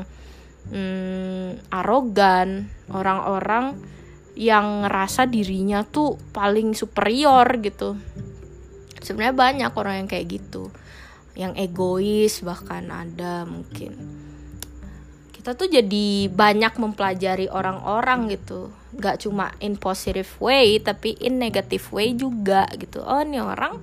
hmm, 0.68 1.64
arogan 1.72 2.68
orang-orang 2.92 3.80
yang 4.34 4.84
ngerasa 4.84 5.30
dirinya 5.30 5.86
tuh 5.86 6.18
paling 6.34 6.74
superior 6.74 7.46
gitu. 7.62 7.94
Sebenarnya 8.98 9.36
banyak 9.36 9.72
orang 9.78 9.94
yang 10.04 10.08
kayak 10.10 10.26
gitu 10.26 10.74
yang 11.38 11.54
egois 11.58 12.42
bahkan 12.42 12.90
ada 12.90 13.46
mungkin. 13.46 13.94
Kita 15.30 15.54
tuh 15.54 15.70
jadi 15.70 16.30
banyak 16.30 16.74
mempelajari 16.78 17.46
orang-orang 17.46 18.32
gitu 18.32 18.74
gak 18.96 19.26
cuma 19.26 19.52
in 19.60 19.76
positive 19.78 20.28
way 20.38 20.78
tapi 20.78 21.18
in 21.20 21.38
negative 21.38 21.84
way 21.92 22.14
juga 22.14 22.66
gitu. 22.78 23.02
Oh 23.04 23.20
ini 23.22 23.38
orang 23.42 23.82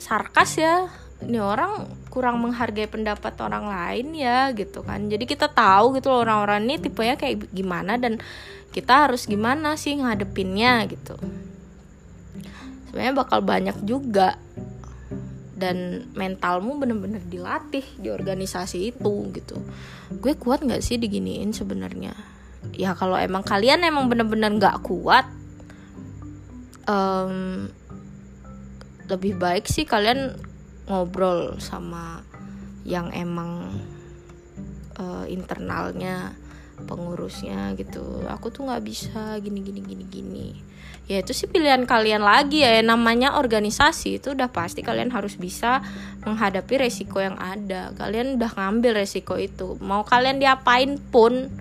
sarkas 0.00 0.60
ya. 0.60 0.88
Ini 1.24 1.40
orang 1.40 1.88
kurang 2.12 2.44
menghargai 2.44 2.84
pendapat 2.84 3.32
orang 3.40 3.70
lain 3.70 4.12
ya 4.12 4.52
gitu 4.52 4.84
kan. 4.84 5.08
Jadi 5.08 5.24
kita 5.24 5.48
tahu 5.48 5.96
gitu 5.96 6.12
loh 6.12 6.26
orang-orang 6.26 6.68
ini 6.68 6.76
tipenya 6.76 7.16
kayak 7.16 7.48
gimana 7.48 7.96
dan 7.96 8.20
kita 8.74 9.08
harus 9.08 9.24
gimana 9.24 9.78
sih 9.80 9.96
ngadepinnya 9.96 10.84
gitu. 10.90 11.16
Sebenarnya 12.90 13.14
bakal 13.16 13.40
banyak 13.40 13.76
juga. 13.88 14.36
Dan 15.54 16.10
mentalmu 16.18 16.76
bener-bener 16.76 17.22
dilatih 17.24 17.86
di 17.96 18.10
organisasi 18.10 18.90
itu 18.90 19.14
gitu. 19.32 19.56
Gue 20.18 20.34
kuat 20.34 20.60
nggak 20.66 20.82
sih 20.82 20.98
diginiin 20.98 21.54
sebenarnya 21.54 22.33
ya 22.72 22.96
kalau 22.96 23.18
emang 23.20 23.44
kalian 23.44 23.84
emang 23.84 24.08
bener-bener 24.08 24.48
nggak 24.56 24.80
kuat 24.80 25.28
um, 26.88 27.68
lebih 29.08 29.36
baik 29.36 29.68
sih 29.68 29.84
kalian 29.84 30.36
ngobrol 30.88 31.60
sama 31.60 32.24
yang 32.84 33.12
emang 33.12 33.80
uh, 35.00 35.24
internalnya 35.28 36.36
pengurusnya 36.84 37.72
gitu. 37.78 38.26
Aku 38.28 38.52
tuh 38.52 38.68
nggak 38.68 38.84
bisa 38.84 39.38
gini 39.40 39.64
gini 39.64 39.80
gini 39.80 40.04
gini. 40.04 40.48
Ya 41.04 41.20
itu 41.20 41.36
sih 41.36 41.48
pilihan 41.48 41.84
kalian 41.84 42.24
lagi 42.24 42.64
ya. 42.64 42.80
Namanya 42.80 43.36
organisasi 43.40 44.20
itu 44.20 44.32
udah 44.32 44.48
pasti 44.52 44.80
kalian 44.80 45.12
harus 45.12 45.36
bisa 45.36 45.84
menghadapi 46.24 46.80
resiko 46.80 47.20
yang 47.20 47.36
ada. 47.36 47.92
Kalian 47.96 48.40
udah 48.40 48.50
ngambil 48.56 49.04
resiko 49.04 49.36
itu. 49.36 49.76
Mau 49.80 50.04
kalian 50.04 50.40
diapain 50.40 50.96
pun 50.98 51.52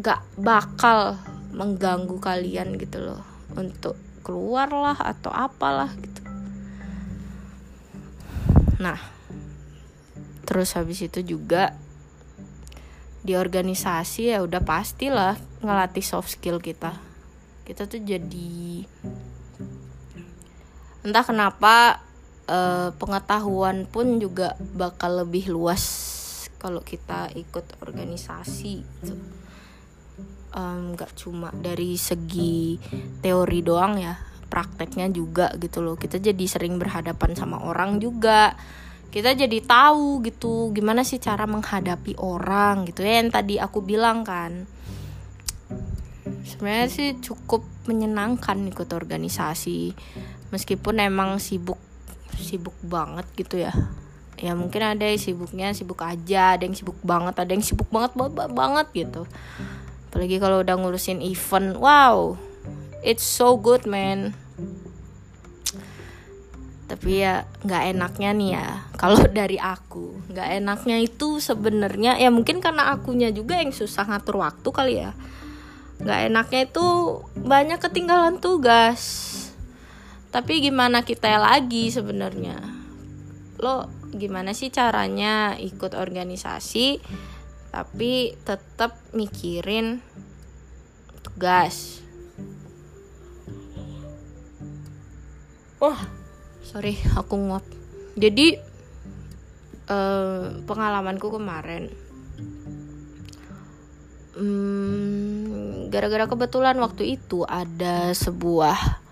gak 0.00 0.22
bakal 0.38 1.18
mengganggu 1.54 2.18
kalian 2.18 2.74
gitu 2.78 2.98
loh 2.98 3.22
untuk 3.54 3.94
keluar 4.26 4.72
lah 4.72 4.98
atau 4.98 5.30
apalah 5.30 5.92
gitu 5.94 6.14
Nah, 8.84 8.98
terus 10.44 10.74
habis 10.74 11.00
itu 11.00 11.22
juga 11.22 11.72
di 13.24 13.32
organisasi 13.32 14.34
ya 14.34 14.44
udah 14.44 14.60
pastilah 14.60 15.38
ngelatih 15.64 16.04
soft 16.04 16.36
skill 16.36 16.60
kita. 16.60 16.92
Kita 17.64 17.88
tuh 17.88 18.02
jadi 18.02 18.84
entah 21.00 21.24
kenapa 21.24 22.04
eh, 22.44 22.90
pengetahuan 22.98 23.88
pun 23.88 24.20
juga 24.20 24.58
bakal 24.76 25.24
lebih 25.24 25.48
luas 25.48 25.84
kalau 26.60 26.84
kita 26.84 27.32
ikut 27.32 27.80
organisasi 27.80 28.84
gitu. 28.84 29.16
Um, 30.54 30.94
gak 30.94 31.18
cuma 31.18 31.50
dari 31.50 31.98
segi 31.98 32.78
teori 33.18 33.58
doang 33.58 33.98
ya 33.98 34.14
prakteknya 34.54 35.10
juga 35.10 35.50
gitu 35.58 35.82
loh. 35.82 35.98
Kita 35.98 36.22
jadi 36.22 36.44
sering 36.46 36.78
berhadapan 36.78 37.34
sama 37.34 37.58
orang 37.66 37.98
juga. 37.98 38.54
Kita 39.10 39.34
jadi 39.34 39.58
tahu 39.66 40.22
gitu 40.22 40.70
gimana 40.70 41.02
sih 41.02 41.18
cara 41.18 41.42
menghadapi 41.50 42.14
orang 42.22 42.86
gitu. 42.86 43.02
Ya 43.02 43.18
yang 43.18 43.34
tadi 43.34 43.58
aku 43.58 43.82
bilang 43.82 44.22
kan. 44.22 44.70
Sebenarnya 46.46 46.86
sih 46.86 47.18
cukup 47.18 47.66
menyenangkan 47.90 48.62
ikut 48.70 48.94
organisasi. 48.94 49.90
Meskipun 50.54 51.02
emang 51.02 51.42
sibuk 51.42 51.82
sibuk 52.38 52.78
banget 52.86 53.26
gitu 53.34 53.58
ya. 53.58 53.74
Ya 54.38 54.54
mungkin 54.54 54.86
ada 54.86 55.02
yang 55.02 55.18
sibuknya 55.18 55.74
sibuk 55.74 56.02
aja 56.02 56.58
ada 56.58 56.62
yang 56.62 56.74
sibuk 56.74 56.98
banget 57.06 57.38
ada 57.38 57.50
yang 57.54 57.62
sibuk 57.62 57.86
banget 57.90 58.18
banget, 58.18 58.50
banget 58.50 58.86
gitu 58.92 59.22
apalagi 60.14 60.38
kalau 60.38 60.62
udah 60.62 60.78
ngurusin 60.78 61.18
event. 61.18 61.74
Wow 61.82 62.38
it's 63.04 63.22
so 63.22 63.54
good 63.60 63.84
man. 63.84 64.32
Tapi 66.88 67.20
ya 67.20 67.44
nggak 67.62 67.84
enaknya 67.94 68.30
nih 68.32 68.50
ya. 68.56 68.68
Kalau 69.00 69.20
dari 69.28 69.60
aku 69.60 70.32
nggak 70.32 70.64
enaknya 70.64 70.96
itu 71.04 71.38
sebenarnya 71.38 72.16
ya 72.16 72.32
mungkin 72.32 72.64
karena 72.64 72.90
akunya 72.96 73.28
juga 73.28 73.60
yang 73.60 73.70
susah 73.70 74.08
ngatur 74.08 74.40
waktu 74.40 74.68
kali 74.72 74.94
ya. 75.04 75.12
Nggak 76.00 76.20
enaknya 76.32 76.60
itu 76.66 76.86
banyak 77.36 77.78
ketinggalan 77.78 78.40
tugas. 78.40 79.30
Tapi 80.32 80.64
gimana 80.64 81.06
kita 81.06 81.38
lagi 81.38 81.94
sebenarnya? 81.94 82.58
Lo 83.62 83.86
gimana 84.10 84.50
sih 84.50 84.72
caranya 84.72 85.54
ikut 85.58 85.94
organisasi 85.94 86.98
tapi 87.74 88.38
tetap 88.46 88.94
mikirin 89.10 89.98
tugas. 91.26 91.98
Wah. 95.82 95.98
Sorry 96.62 96.94
aku 97.18 97.34
nguap. 97.34 97.66
Jadi 98.14 98.54
uh, 99.90 100.62
pengalamanku 100.62 101.34
kemarin 101.34 101.90
hmm, 104.38 105.90
gara-gara 105.90 106.30
kebetulan 106.30 106.78
waktu 106.78 107.18
itu 107.18 107.42
ada 107.42 108.14
sebuah 108.14 109.02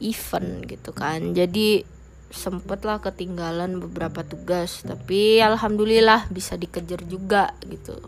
event 0.00 0.64
gitu 0.64 0.96
kan. 0.96 1.36
Jadi 1.36 1.84
sempet 2.30 2.86
lah 2.86 3.02
ketinggalan 3.02 3.82
beberapa 3.82 4.22
tugas 4.22 4.86
tapi 4.86 5.42
alhamdulillah 5.42 6.30
bisa 6.30 6.54
dikejar 6.54 7.02
juga 7.04 7.52
gitu. 7.66 7.98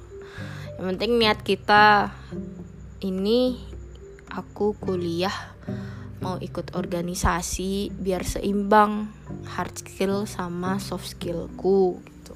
Yang 0.78 0.86
penting 0.94 1.12
niat 1.18 1.38
kita 1.42 2.14
ini 3.02 3.58
aku 4.30 4.78
kuliah 4.78 5.34
mau 6.22 6.38
ikut 6.38 6.78
organisasi 6.78 7.90
biar 7.98 8.22
seimbang 8.22 9.10
hard 9.58 9.74
skill 9.74 10.24
sama 10.24 10.78
soft 10.78 11.18
skillku 11.18 11.98
gitu. 12.06 12.34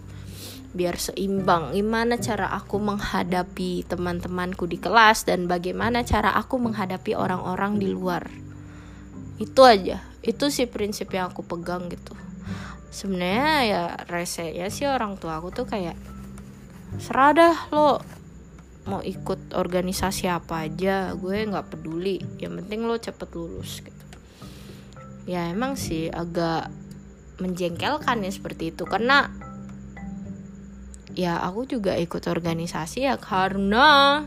Biar 0.75 0.99
seimbang 0.99 1.71
gimana 1.71 2.19
cara 2.19 2.51
aku 2.51 2.83
menghadapi 2.83 3.87
teman-temanku 3.87 4.67
di 4.67 4.83
kelas 4.83 5.23
dan 5.23 5.47
bagaimana 5.47 6.03
cara 6.03 6.35
aku 6.35 6.59
menghadapi 6.59 7.15
orang-orang 7.15 7.79
di 7.79 7.89
luar. 7.89 8.27
Itu 9.39 9.63
aja 9.63 10.03
itu 10.27 10.51
sih 10.51 10.67
prinsip 10.67 11.15
yang 11.15 11.31
aku 11.31 11.47
pegang 11.47 11.87
gitu. 11.87 12.19
Sebenarnya 12.91 13.55
ya 13.63 13.83
rese 14.11 14.51
ya 14.51 14.67
sih 14.67 14.91
orang 14.91 15.15
tua 15.17 15.39
aku 15.39 15.55
tuh 15.55 15.67
kayak 15.71 15.95
seradah 16.99 17.71
lo 17.71 18.03
mau 18.87 19.03
ikut 19.03 19.55
organisasi 19.55 20.31
apa 20.31 20.67
aja 20.71 21.15
gue 21.15 21.43
nggak 21.43 21.75
peduli 21.75 22.23
yang 22.39 22.59
penting 22.63 22.87
lo 22.87 22.99
cepet 22.99 23.31
lulus 23.39 23.83
gitu. 23.87 24.07
Ya 25.27 25.47
emang 25.51 25.79
sih 25.79 26.11
agak 26.11 26.71
menjengkelkan 27.39 28.27
ya 28.27 28.31
seperti 28.33 28.75
itu 28.75 28.83
karena 28.89 29.31
ya 31.17 31.41
aku 31.43 31.67
juga 31.69 31.97
ikut 31.97 32.25
organisasi 32.29 33.09
ya 33.09 33.17
karena 33.21 34.23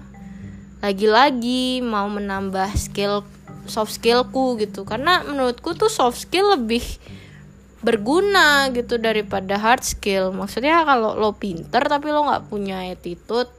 lagi-lagi 0.80 1.84
mau 1.84 2.08
menambah 2.08 2.72
skill 2.76 3.28
soft 3.70 3.96
skillku 3.96 4.58
gitu. 4.58 4.84
Karena 4.84 5.24
menurutku 5.24 5.78
tuh 5.78 5.88
soft 5.88 6.18
skill 6.18 6.58
lebih 6.58 6.84
berguna 7.80 8.68
gitu 8.76 9.00
daripada 9.00 9.56
hard 9.56 9.86
skill. 9.88 10.36
Maksudnya 10.36 10.84
kalau 10.84 11.16
lo 11.16 11.38
pinter 11.38 11.80
tapi 11.88 12.12
lo 12.12 12.28
nggak 12.28 12.52
punya 12.52 12.84
attitude 12.92 13.50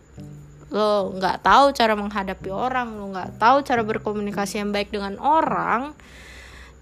lo 0.70 1.10
nggak 1.18 1.42
tahu 1.42 1.74
cara 1.74 1.98
menghadapi 1.98 2.46
orang 2.46 2.94
lo 2.94 3.10
nggak 3.10 3.42
tahu 3.42 3.66
cara 3.66 3.82
berkomunikasi 3.82 4.62
yang 4.62 4.70
baik 4.70 4.94
dengan 4.94 5.18
orang 5.18 5.98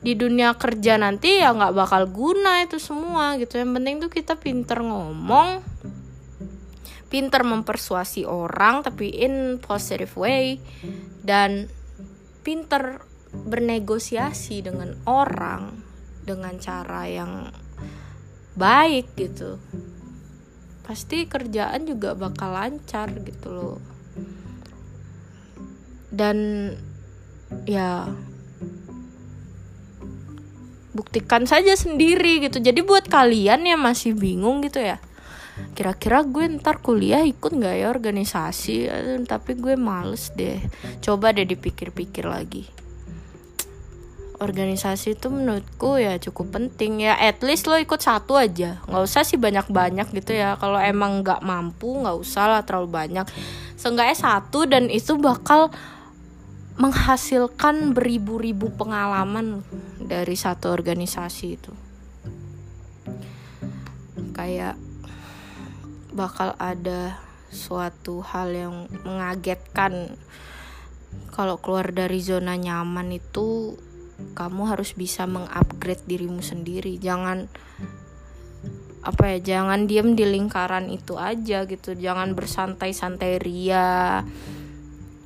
di 0.05 0.13
dunia 0.13 0.53
kerja 0.61 1.01
nanti 1.01 1.41
ya 1.41 1.57
nggak 1.57 1.73
bakal 1.73 2.05
guna 2.11 2.63
itu 2.63 2.77
semua 2.77 3.41
gitu. 3.41 3.57
Yang 3.57 3.71
penting 3.81 3.95
tuh 4.05 4.11
kita 4.13 4.35
pinter 4.37 4.85
ngomong 4.85 5.65
pinter 7.09 7.41
mempersuasi 7.41 8.29
orang 8.29 8.85
tapi 8.85 9.09
in 9.09 9.57
positive 9.57 10.13
way 10.21 10.61
dan 11.25 11.73
pinter 12.45 13.01
bernegosiasi 13.33 14.65
dengan 14.65 14.97
orang 15.05 15.85
dengan 16.25 16.61
cara 16.61 17.09
yang 17.09 17.49
baik 18.57 19.17
gitu. 19.17 19.57
Pasti 20.85 21.25
kerjaan 21.25 21.89
juga 21.89 22.13
bakal 22.17 22.53
lancar 22.53 23.13
gitu 23.25 23.49
loh. 23.49 23.79
Dan 26.09 26.73
ya 27.65 28.09
buktikan 30.93 31.49
saja 31.49 31.73
sendiri 31.77 32.45
gitu. 32.45 32.61
Jadi 32.61 32.81
buat 32.85 33.09
kalian 33.09 33.65
yang 33.65 33.81
masih 33.81 34.13
bingung 34.13 34.61
gitu 34.65 34.81
ya 34.85 35.01
kira-kira 35.75 36.23
gue 36.23 36.63
ntar 36.63 36.79
kuliah 36.79 37.27
ikut 37.27 37.51
nggak 37.51 37.83
ya 37.83 37.91
organisasi? 37.91 38.87
Tapi 39.27 39.59
gue 39.59 39.75
males 39.75 40.31
deh. 40.39 40.63
Coba 41.03 41.35
deh 41.35 41.43
dipikir-pikir 41.43 42.31
lagi 42.31 42.71
organisasi 44.39 45.19
itu 45.19 45.27
menurutku 45.29 45.99
ya 45.99 46.17
cukup 46.23 46.55
penting 46.55 47.03
ya. 47.03 47.19
At 47.19 47.43
least 47.43 47.67
lo 47.67 47.75
ikut 47.75 47.99
satu 47.99 48.39
aja. 48.39 48.79
Nggak 48.87 49.03
usah 49.03 49.23
sih 49.27 49.39
banyak-banyak 49.39 50.15
gitu 50.15 50.33
ya. 50.35 50.55
Kalau 50.57 50.79
emang 50.79 51.27
nggak 51.27 51.43
mampu 51.43 51.99
nggak 52.03 52.17
usah 52.17 52.47
lah 52.47 52.63
terlalu 52.63 52.89
banyak. 52.91 53.27
Seenggaknya 53.75 54.17
satu 54.17 54.67
dan 54.67 54.87
itu 54.91 55.19
bakal 55.19 55.75
menghasilkan 56.79 57.91
beribu-ribu 57.91 58.71
pengalaman 58.79 59.67
dari 59.99 60.39
satu 60.39 60.71
organisasi 60.71 61.47
itu. 61.51 61.73
Kayak 64.39 64.79
bakal 66.15 66.55
ada 66.63 67.19
suatu 67.51 68.23
hal 68.23 68.55
yang 68.55 68.75
mengagetkan. 69.03 70.15
Kalau 71.35 71.59
keluar 71.59 71.91
dari 71.91 72.19
zona 72.23 72.55
nyaman 72.55 73.15
itu 73.15 73.79
kamu 74.35 74.71
harus 74.71 74.95
bisa 74.95 75.27
mengupgrade 75.27 76.07
dirimu 76.07 76.43
sendiri. 76.43 76.99
Jangan 76.99 77.47
apa 78.99 79.25
ya 79.31 79.39
jangan 79.39 79.87
diem 79.87 80.19
di 80.19 80.27
lingkaran 80.27 80.91
itu 80.91 81.15
aja 81.15 81.65
gitu. 81.67 81.95
Jangan 81.95 82.35
bersantai-santai 82.35 83.39
ria 83.39 84.27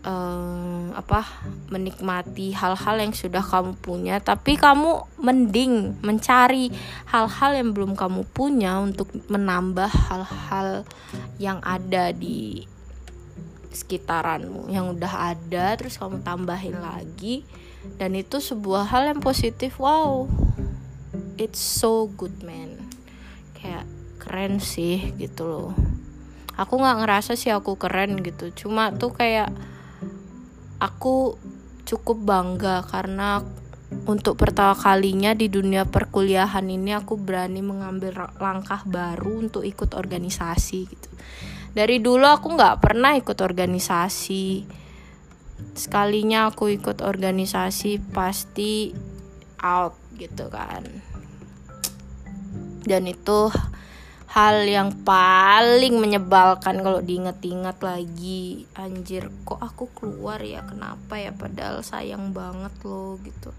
um, 0.05 0.93
apa 0.93 1.25
menikmati 1.73 2.53
hal-hal 2.53 3.01
yang 3.01 3.17
sudah 3.17 3.41
kamu 3.41 3.73
punya. 3.81 4.21
Tapi 4.21 4.61
kamu 4.61 5.19
mending 5.19 6.05
mencari 6.05 6.69
hal-hal 7.09 7.51
yang 7.57 7.73
belum 7.73 7.97
kamu 7.97 8.29
punya 8.31 8.77
untuk 8.81 9.09
menambah 9.33 9.89
hal-hal 9.89 10.85
yang 11.41 11.59
ada 11.65 12.13
di 12.13 12.69
sekitaranmu. 13.73 14.69
Yang 14.69 15.01
udah 15.01 15.15
ada 15.33 15.81
terus 15.81 15.97
kamu 15.97 16.21
tambahin 16.21 16.77
lagi 16.77 17.49
dan 17.97 18.19
itu 18.19 18.43
sebuah 18.43 18.91
hal 18.91 19.15
yang 19.15 19.21
positif. 19.23 19.79
Wow. 19.79 20.27
It's 21.39 21.61
so 21.63 22.11
good 22.13 22.43
man. 22.43 22.91
Kayak 23.57 23.87
keren 24.23 24.59
sih 24.63 25.15
gitu 25.19 25.47
loh. 25.47 25.71
Aku 26.55 26.79
nggak 26.79 27.03
ngerasa 27.03 27.35
sih 27.35 27.51
aku 27.51 27.79
keren 27.81 28.21
gitu. 28.21 28.53
Cuma 28.55 28.93
tuh 28.95 29.11
kayak 29.15 29.51
aku 30.83 31.39
cukup 31.87 32.19
bangga 32.23 32.87
karena 32.87 33.43
untuk 34.09 34.41
pertama 34.41 34.73
kalinya 34.75 35.37
di 35.37 35.47
dunia 35.53 35.85
perkuliahan 35.85 36.65
ini 36.65 36.97
aku 36.97 37.21
berani 37.21 37.61
mengambil 37.61 38.35
langkah 38.41 38.83
baru 38.89 39.47
untuk 39.47 39.63
ikut 39.63 39.95
organisasi 39.95 40.79
gitu. 40.89 41.09
Dari 41.73 42.03
dulu 42.03 42.27
aku 42.27 42.53
nggak 42.53 42.83
pernah 42.83 43.17
ikut 43.17 43.39
organisasi. 43.39 44.82
Sekalinya 45.73 46.51
aku 46.53 46.73
ikut 46.75 47.01
organisasi 47.01 48.01
pasti 48.13 48.93
out 49.63 49.97
gitu 50.19 50.51
kan. 50.53 50.85
Dan 52.83 53.07
itu 53.07 53.49
hal 54.33 54.65
yang 54.65 55.05
paling 55.05 56.01
menyebalkan 56.01 56.81
kalau 56.81 57.05
diinget-inget 57.05 57.79
lagi. 57.85 58.65
Anjir 58.73 59.29
kok 59.45 59.61
aku 59.61 59.93
keluar 59.93 60.41
ya? 60.41 60.65
Kenapa 60.65 61.21
ya? 61.21 61.37
Padahal 61.37 61.85
sayang 61.85 62.33
banget 62.33 62.73
loh 62.83 63.21
gitu. 63.21 63.53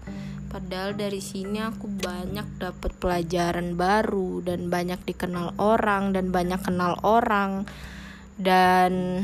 Padahal 0.50 0.98
dari 0.98 1.22
sini 1.22 1.62
aku 1.62 1.86
banyak 1.86 2.58
dapat 2.58 2.90
pelajaran 2.98 3.78
baru 3.78 4.42
dan 4.42 4.66
banyak 4.66 4.98
dikenal 5.06 5.54
orang 5.62 6.10
dan 6.10 6.34
banyak 6.34 6.58
kenal 6.58 6.98
orang. 7.06 7.70
Dan 8.34 9.22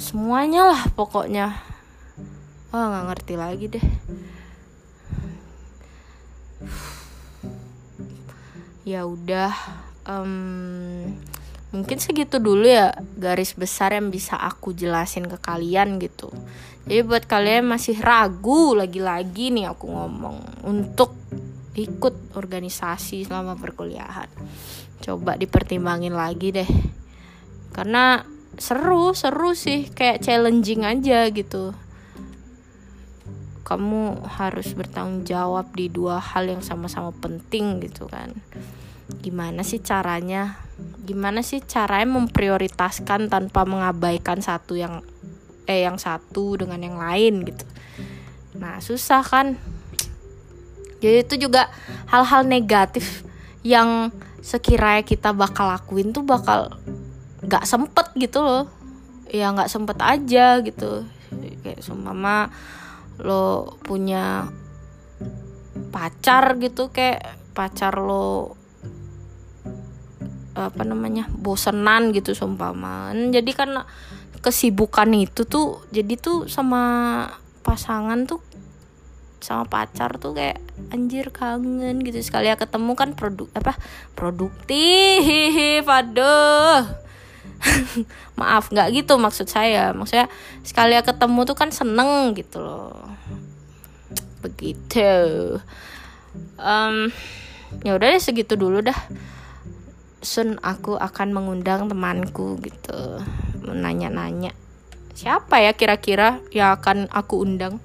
semuanya 0.00 0.64
lah 0.64 0.88
pokoknya. 0.96 1.60
Wah 2.72 2.84
nggak 2.88 3.06
ngerti 3.12 3.34
lagi 3.36 3.66
deh. 3.68 3.86
Ya 8.88 9.04
udah 9.04 9.52
um, 10.08 11.12
mungkin 11.70 12.00
segitu 12.00 12.40
dulu 12.40 12.64
ya 12.64 12.96
garis 13.14 13.52
besar 13.52 13.92
yang 13.92 14.08
bisa 14.08 14.40
aku 14.40 14.72
jelasin 14.72 15.28
ke 15.28 15.36
kalian 15.36 16.00
gitu. 16.00 16.32
Jadi 16.88 17.04
buat 17.04 17.28
kalian 17.28 17.68
masih 17.68 18.00
ragu 18.00 18.72
lagi-lagi 18.72 19.52
nih 19.52 19.68
aku 19.68 19.84
ngomong 19.84 20.64
untuk 20.64 21.12
ikut 21.76 22.34
organisasi 22.34 23.28
selama 23.28 23.54
perkuliahan. 23.60 24.26
Coba 25.04 25.36
dipertimbangin 25.36 26.16
lagi 26.16 26.50
deh. 26.50 26.70
Karena 27.70 28.18
seru 28.60 29.16
seru 29.16 29.56
sih 29.56 29.88
kayak 29.88 30.20
challenging 30.20 30.84
aja 30.84 31.24
gitu. 31.32 31.72
Kamu 33.64 34.28
harus 34.28 34.76
bertanggung 34.76 35.24
jawab 35.24 35.72
di 35.72 35.88
dua 35.88 36.20
hal 36.20 36.44
yang 36.44 36.60
sama-sama 36.60 37.08
penting 37.16 37.80
gitu 37.80 38.04
kan. 38.04 38.36
Gimana 39.24 39.64
sih 39.64 39.80
caranya? 39.80 40.60
Gimana 41.08 41.40
sih 41.40 41.64
caranya 41.64 42.20
memprioritaskan 42.20 43.32
tanpa 43.32 43.64
mengabaikan 43.64 44.44
satu 44.44 44.76
yang 44.76 45.00
eh 45.64 45.88
yang 45.88 45.96
satu 45.96 46.60
dengan 46.60 46.84
yang 46.84 47.00
lain 47.00 47.48
gitu? 47.48 47.64
Nah 48.60 48.76
susah 48.84 49.24
kan? 49.24 49.56
Jadi 51.00 51.24
itu 51.24 51.48
juga 51.48 51.72
hal-hal 52.12 52.44
negatif 52.44 53.24
yang 53.64 54.12
sekiranya 54.44 55.00
kita 55.00 55.32
bakal 55.32 55.72
lakuin 55.72 56.12
tuh 56.12 56.24
bakal 56.24 56.76
gak 57.46 57.64
sempet 57.64 58.12
gitu 58.16 58.42
loh. 58.42 58.64
Ya 59.30 59.54
nggak 59.54 59.70
sempet 59.70 59.98
aja 60.02 60.58
gitu. 60.60 61.06
Kayak 61.62 61.80
seumpama 61.86 62.50
lo 63.20 63.76
punya 63.84 64.48
pacar 65.92 66.56
gitu 66.56 66.88
kayak 66.88 67.36
pacar 67.52 68.00
lo 68.00 68.56
apa 70.56 70.82
namanya 70.82 71.28
bosenan 71.30 72.10
gitu 72.16 72.32
sumpaman 72.34 73.30
jadi 73.30 73.50
kan 73.54 73.70
kesibukan 74.40 75.08
itu 75.12 75.44
tuh 75.44 75.84
jadi 75.92 76.16
tuh 76.16 76.48
sama 76.48 77.24
pasangan 77.60 78.24
tuh 78.24 78.40
sama 79.40 79.64
pacar 79.68 80.20
tuh 80.20 80.36
kayak 80.36 80.60
anjir 80.92 81.32
kangen 81.32 82.04
gitu. 82.04 82.20
Sekali 82.20 82.52
ya 82.52 82.60
ketemu 82.60 82.92
kan 82.92 83.16
produk 83.16 83.48
apa 83.56 83.72
produktif. 84.12 85.84
Aduh 86.00 87.09
maaf 88.40 88.72
nggak 88.72 88.88
gitu 88.96 89.20
maksud 89.20 89.46
saya. 89.46 89.92
Maksudnya 89.92 90.28
sekali 90.64 90.96
ketemu 91.00 91.40
tuh 91.44 91.56
kan 91.56 91.70
seneng 91.70 92.32
gitu 92.36 92.60
loh. 92.60 92.96
Begitu. 94.40 95.58
Um, 96.56 97.10
ya 97.84 97.96
udah 97.96 98.08
deh 98.16 98.22
segitu 98.22 98.56
dulu 98.56 98.80
dah. 98.84 98.96
Sun 100.20 100.60
aku 100.60 101.00
akan 101.00 101.32
mengundang 101.32 101.88
temanku 101.88 102.60
gitu. 102.60 103.20
Menanya-nanya 103.64 104.52
siapa 105.20 105.60
ya 105.60 105.76
kira-kira 105.76 106.40
yang 106.48 106.80
akan 106.80 107.04
aku 107.12 107.44
undang? 107.44 107.76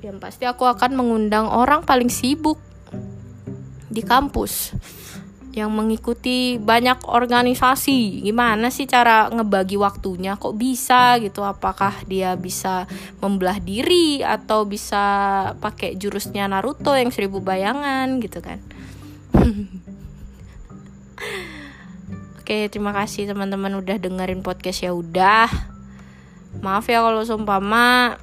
Yang 0.00 0.16
pasti 0.24 0.44
aku 0.48 0.64
akan 0.64 0.96
mengundang 0.96 1.48
orang 1.48 1.84
paling 1.84 2.08
sibuk 2.08 2.56
di 3.92 4.00
kampus 4.00 4.72
yang 5.54 5.70
mengikuti 5.70 6.58
banyak 6.58 7.06
organisasi. 7.06 8.26
Gimana 8.26 8.74
sih 8.74 8.90
cara 8.90 9.30
ngebagi 9.30 9.78
waktunya? 9.78 10.34
Kok 10.34 10.58
bisa 10.58 11.14
gitu? 11.22 11.46
Apakah 11.46 12.02
dia 12.10 12.34
bisa 12.34 12.90
membelah 13.22 13.62
diri 13.62 14.18
atau 14.26 14.66
bisa 14.66 15.02
pakai 15.62 15.94
jurusnya 15.94 16.50
Naruto 16.50 16.98
yang 16.98 17.14
seribu 17.14 17.38
bayangan 17.38 18.18
gitu 18.18 18.42
kan? 18.42 18.58
Oke, 22.42 22.66
terima 22.68 22.90
kasih 22.90 23.30
teman-teman 23.30 23.78
udah 23.78 23.96
dengerin 24.02 24.42
podcast 24.42 24.82
ya 24.82 24.90
udah. 24.90 25.46
Maaf 26.60 26.90
ya 26.90 26.98
kalau 26.98 27.22
sumpama 27.22 28.18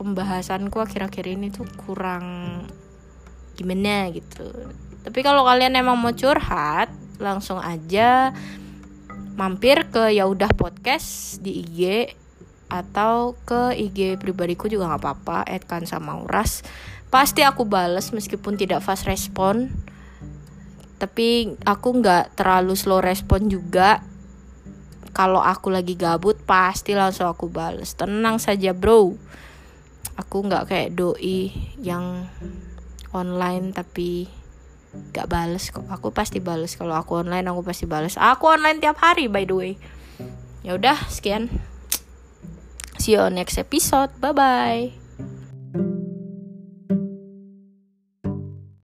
pembahasanku 0.00 0.80
akhir-akhir 0.80 1.24
ini 1.28 1.52
tuh 1.52 1.68
kurang 1.76 2.60
gimana 3.56 4.12
gitu 4.12 4.52
tapi 5.06 5.22
kalau 5.22 5.46
kalian 5.46 5.78
emang 5.78 5.94
mau 5.94 6.10
curhat 6.10 6.90
langsung 7.22 7.62
aja 7.62 8.34
mampir 9.38 9.86
ke 9.92 10.10
ya 10.10 10.26
udah 10.26 10.50
podcast 10.56 11.38
di 11.44 11.62
IG 11.62 12.10
atau 12.66 13.38
ke 13.46 13.76
IG 13.78 14.18
pribadiku 14.18 14.66
juga 14.66 14.90
nggak 14.90 15.02
apa-apa 15.02 15.38
Edkan 15.46 15.86
sama 15.86 16.18
Uras. 16.18 16.66
Pasti 17.12 17.46
aku 17.46 17.62
bales 17.62 18.10
meskipun 18.10 18.58
tidak 18.58 18.82
fast 18.82 19.06
respon. 19.06 19.70
Tapi 20.96 21.54
aku 21.62 21.88
nggak 22.02 22.34
terlalu 22.34 22.74
slow 22.74 22.98
respon 22.98 23.46
juga. 23.46 24.02
Kalau 25.14 25.40
aku 25.40 25.70
lagi 25.72 25.94
gabut 25.94 26.36
pasti 26.42 26.92
langsung 26.92 27.30
aku 27.30 27.46
bales. 27.46 27.94
Tenang 27.94 28.42
saja 28.42 28.74
bro. 28.74 29.14
Aku 30.16 30.36
nggak 30.42 30.72
kayak 30.72 30.90
doi 30.96 31.52
yang 31.78 32.26
online 33.14 33.76
tapi 33.76 34.28
gak 35.14 35.28
bales 35.32 35.72
kok. 35.72 35.86
Aku 35.88 36.12
pasti 36.12 36.38
bales. 36.42 36.76
Kalau 36.76 36.94
aku 36.96 37.24
online 37.24 37.46
aku 37.48 37.64
pasti 37.64 37.88
bales. 37.88 38.20
Aku 38.20 38.52
online 38.52 38.78
tiap 38.82 39.00
hari 39.00 39.30
by 39.30 39.48
the 39.48 39.54
way. 39.54 39.72
Ya 40.66 40.74
udah 40.76 40.98
sekian. 41.08 41.48
See 43.00 43.14
you 43.14 43.22
on 43.22 43.38
next 43.38 43.56
episode. 43.56 44.10
Bye 44.18 44.34
bye 44.34 45.05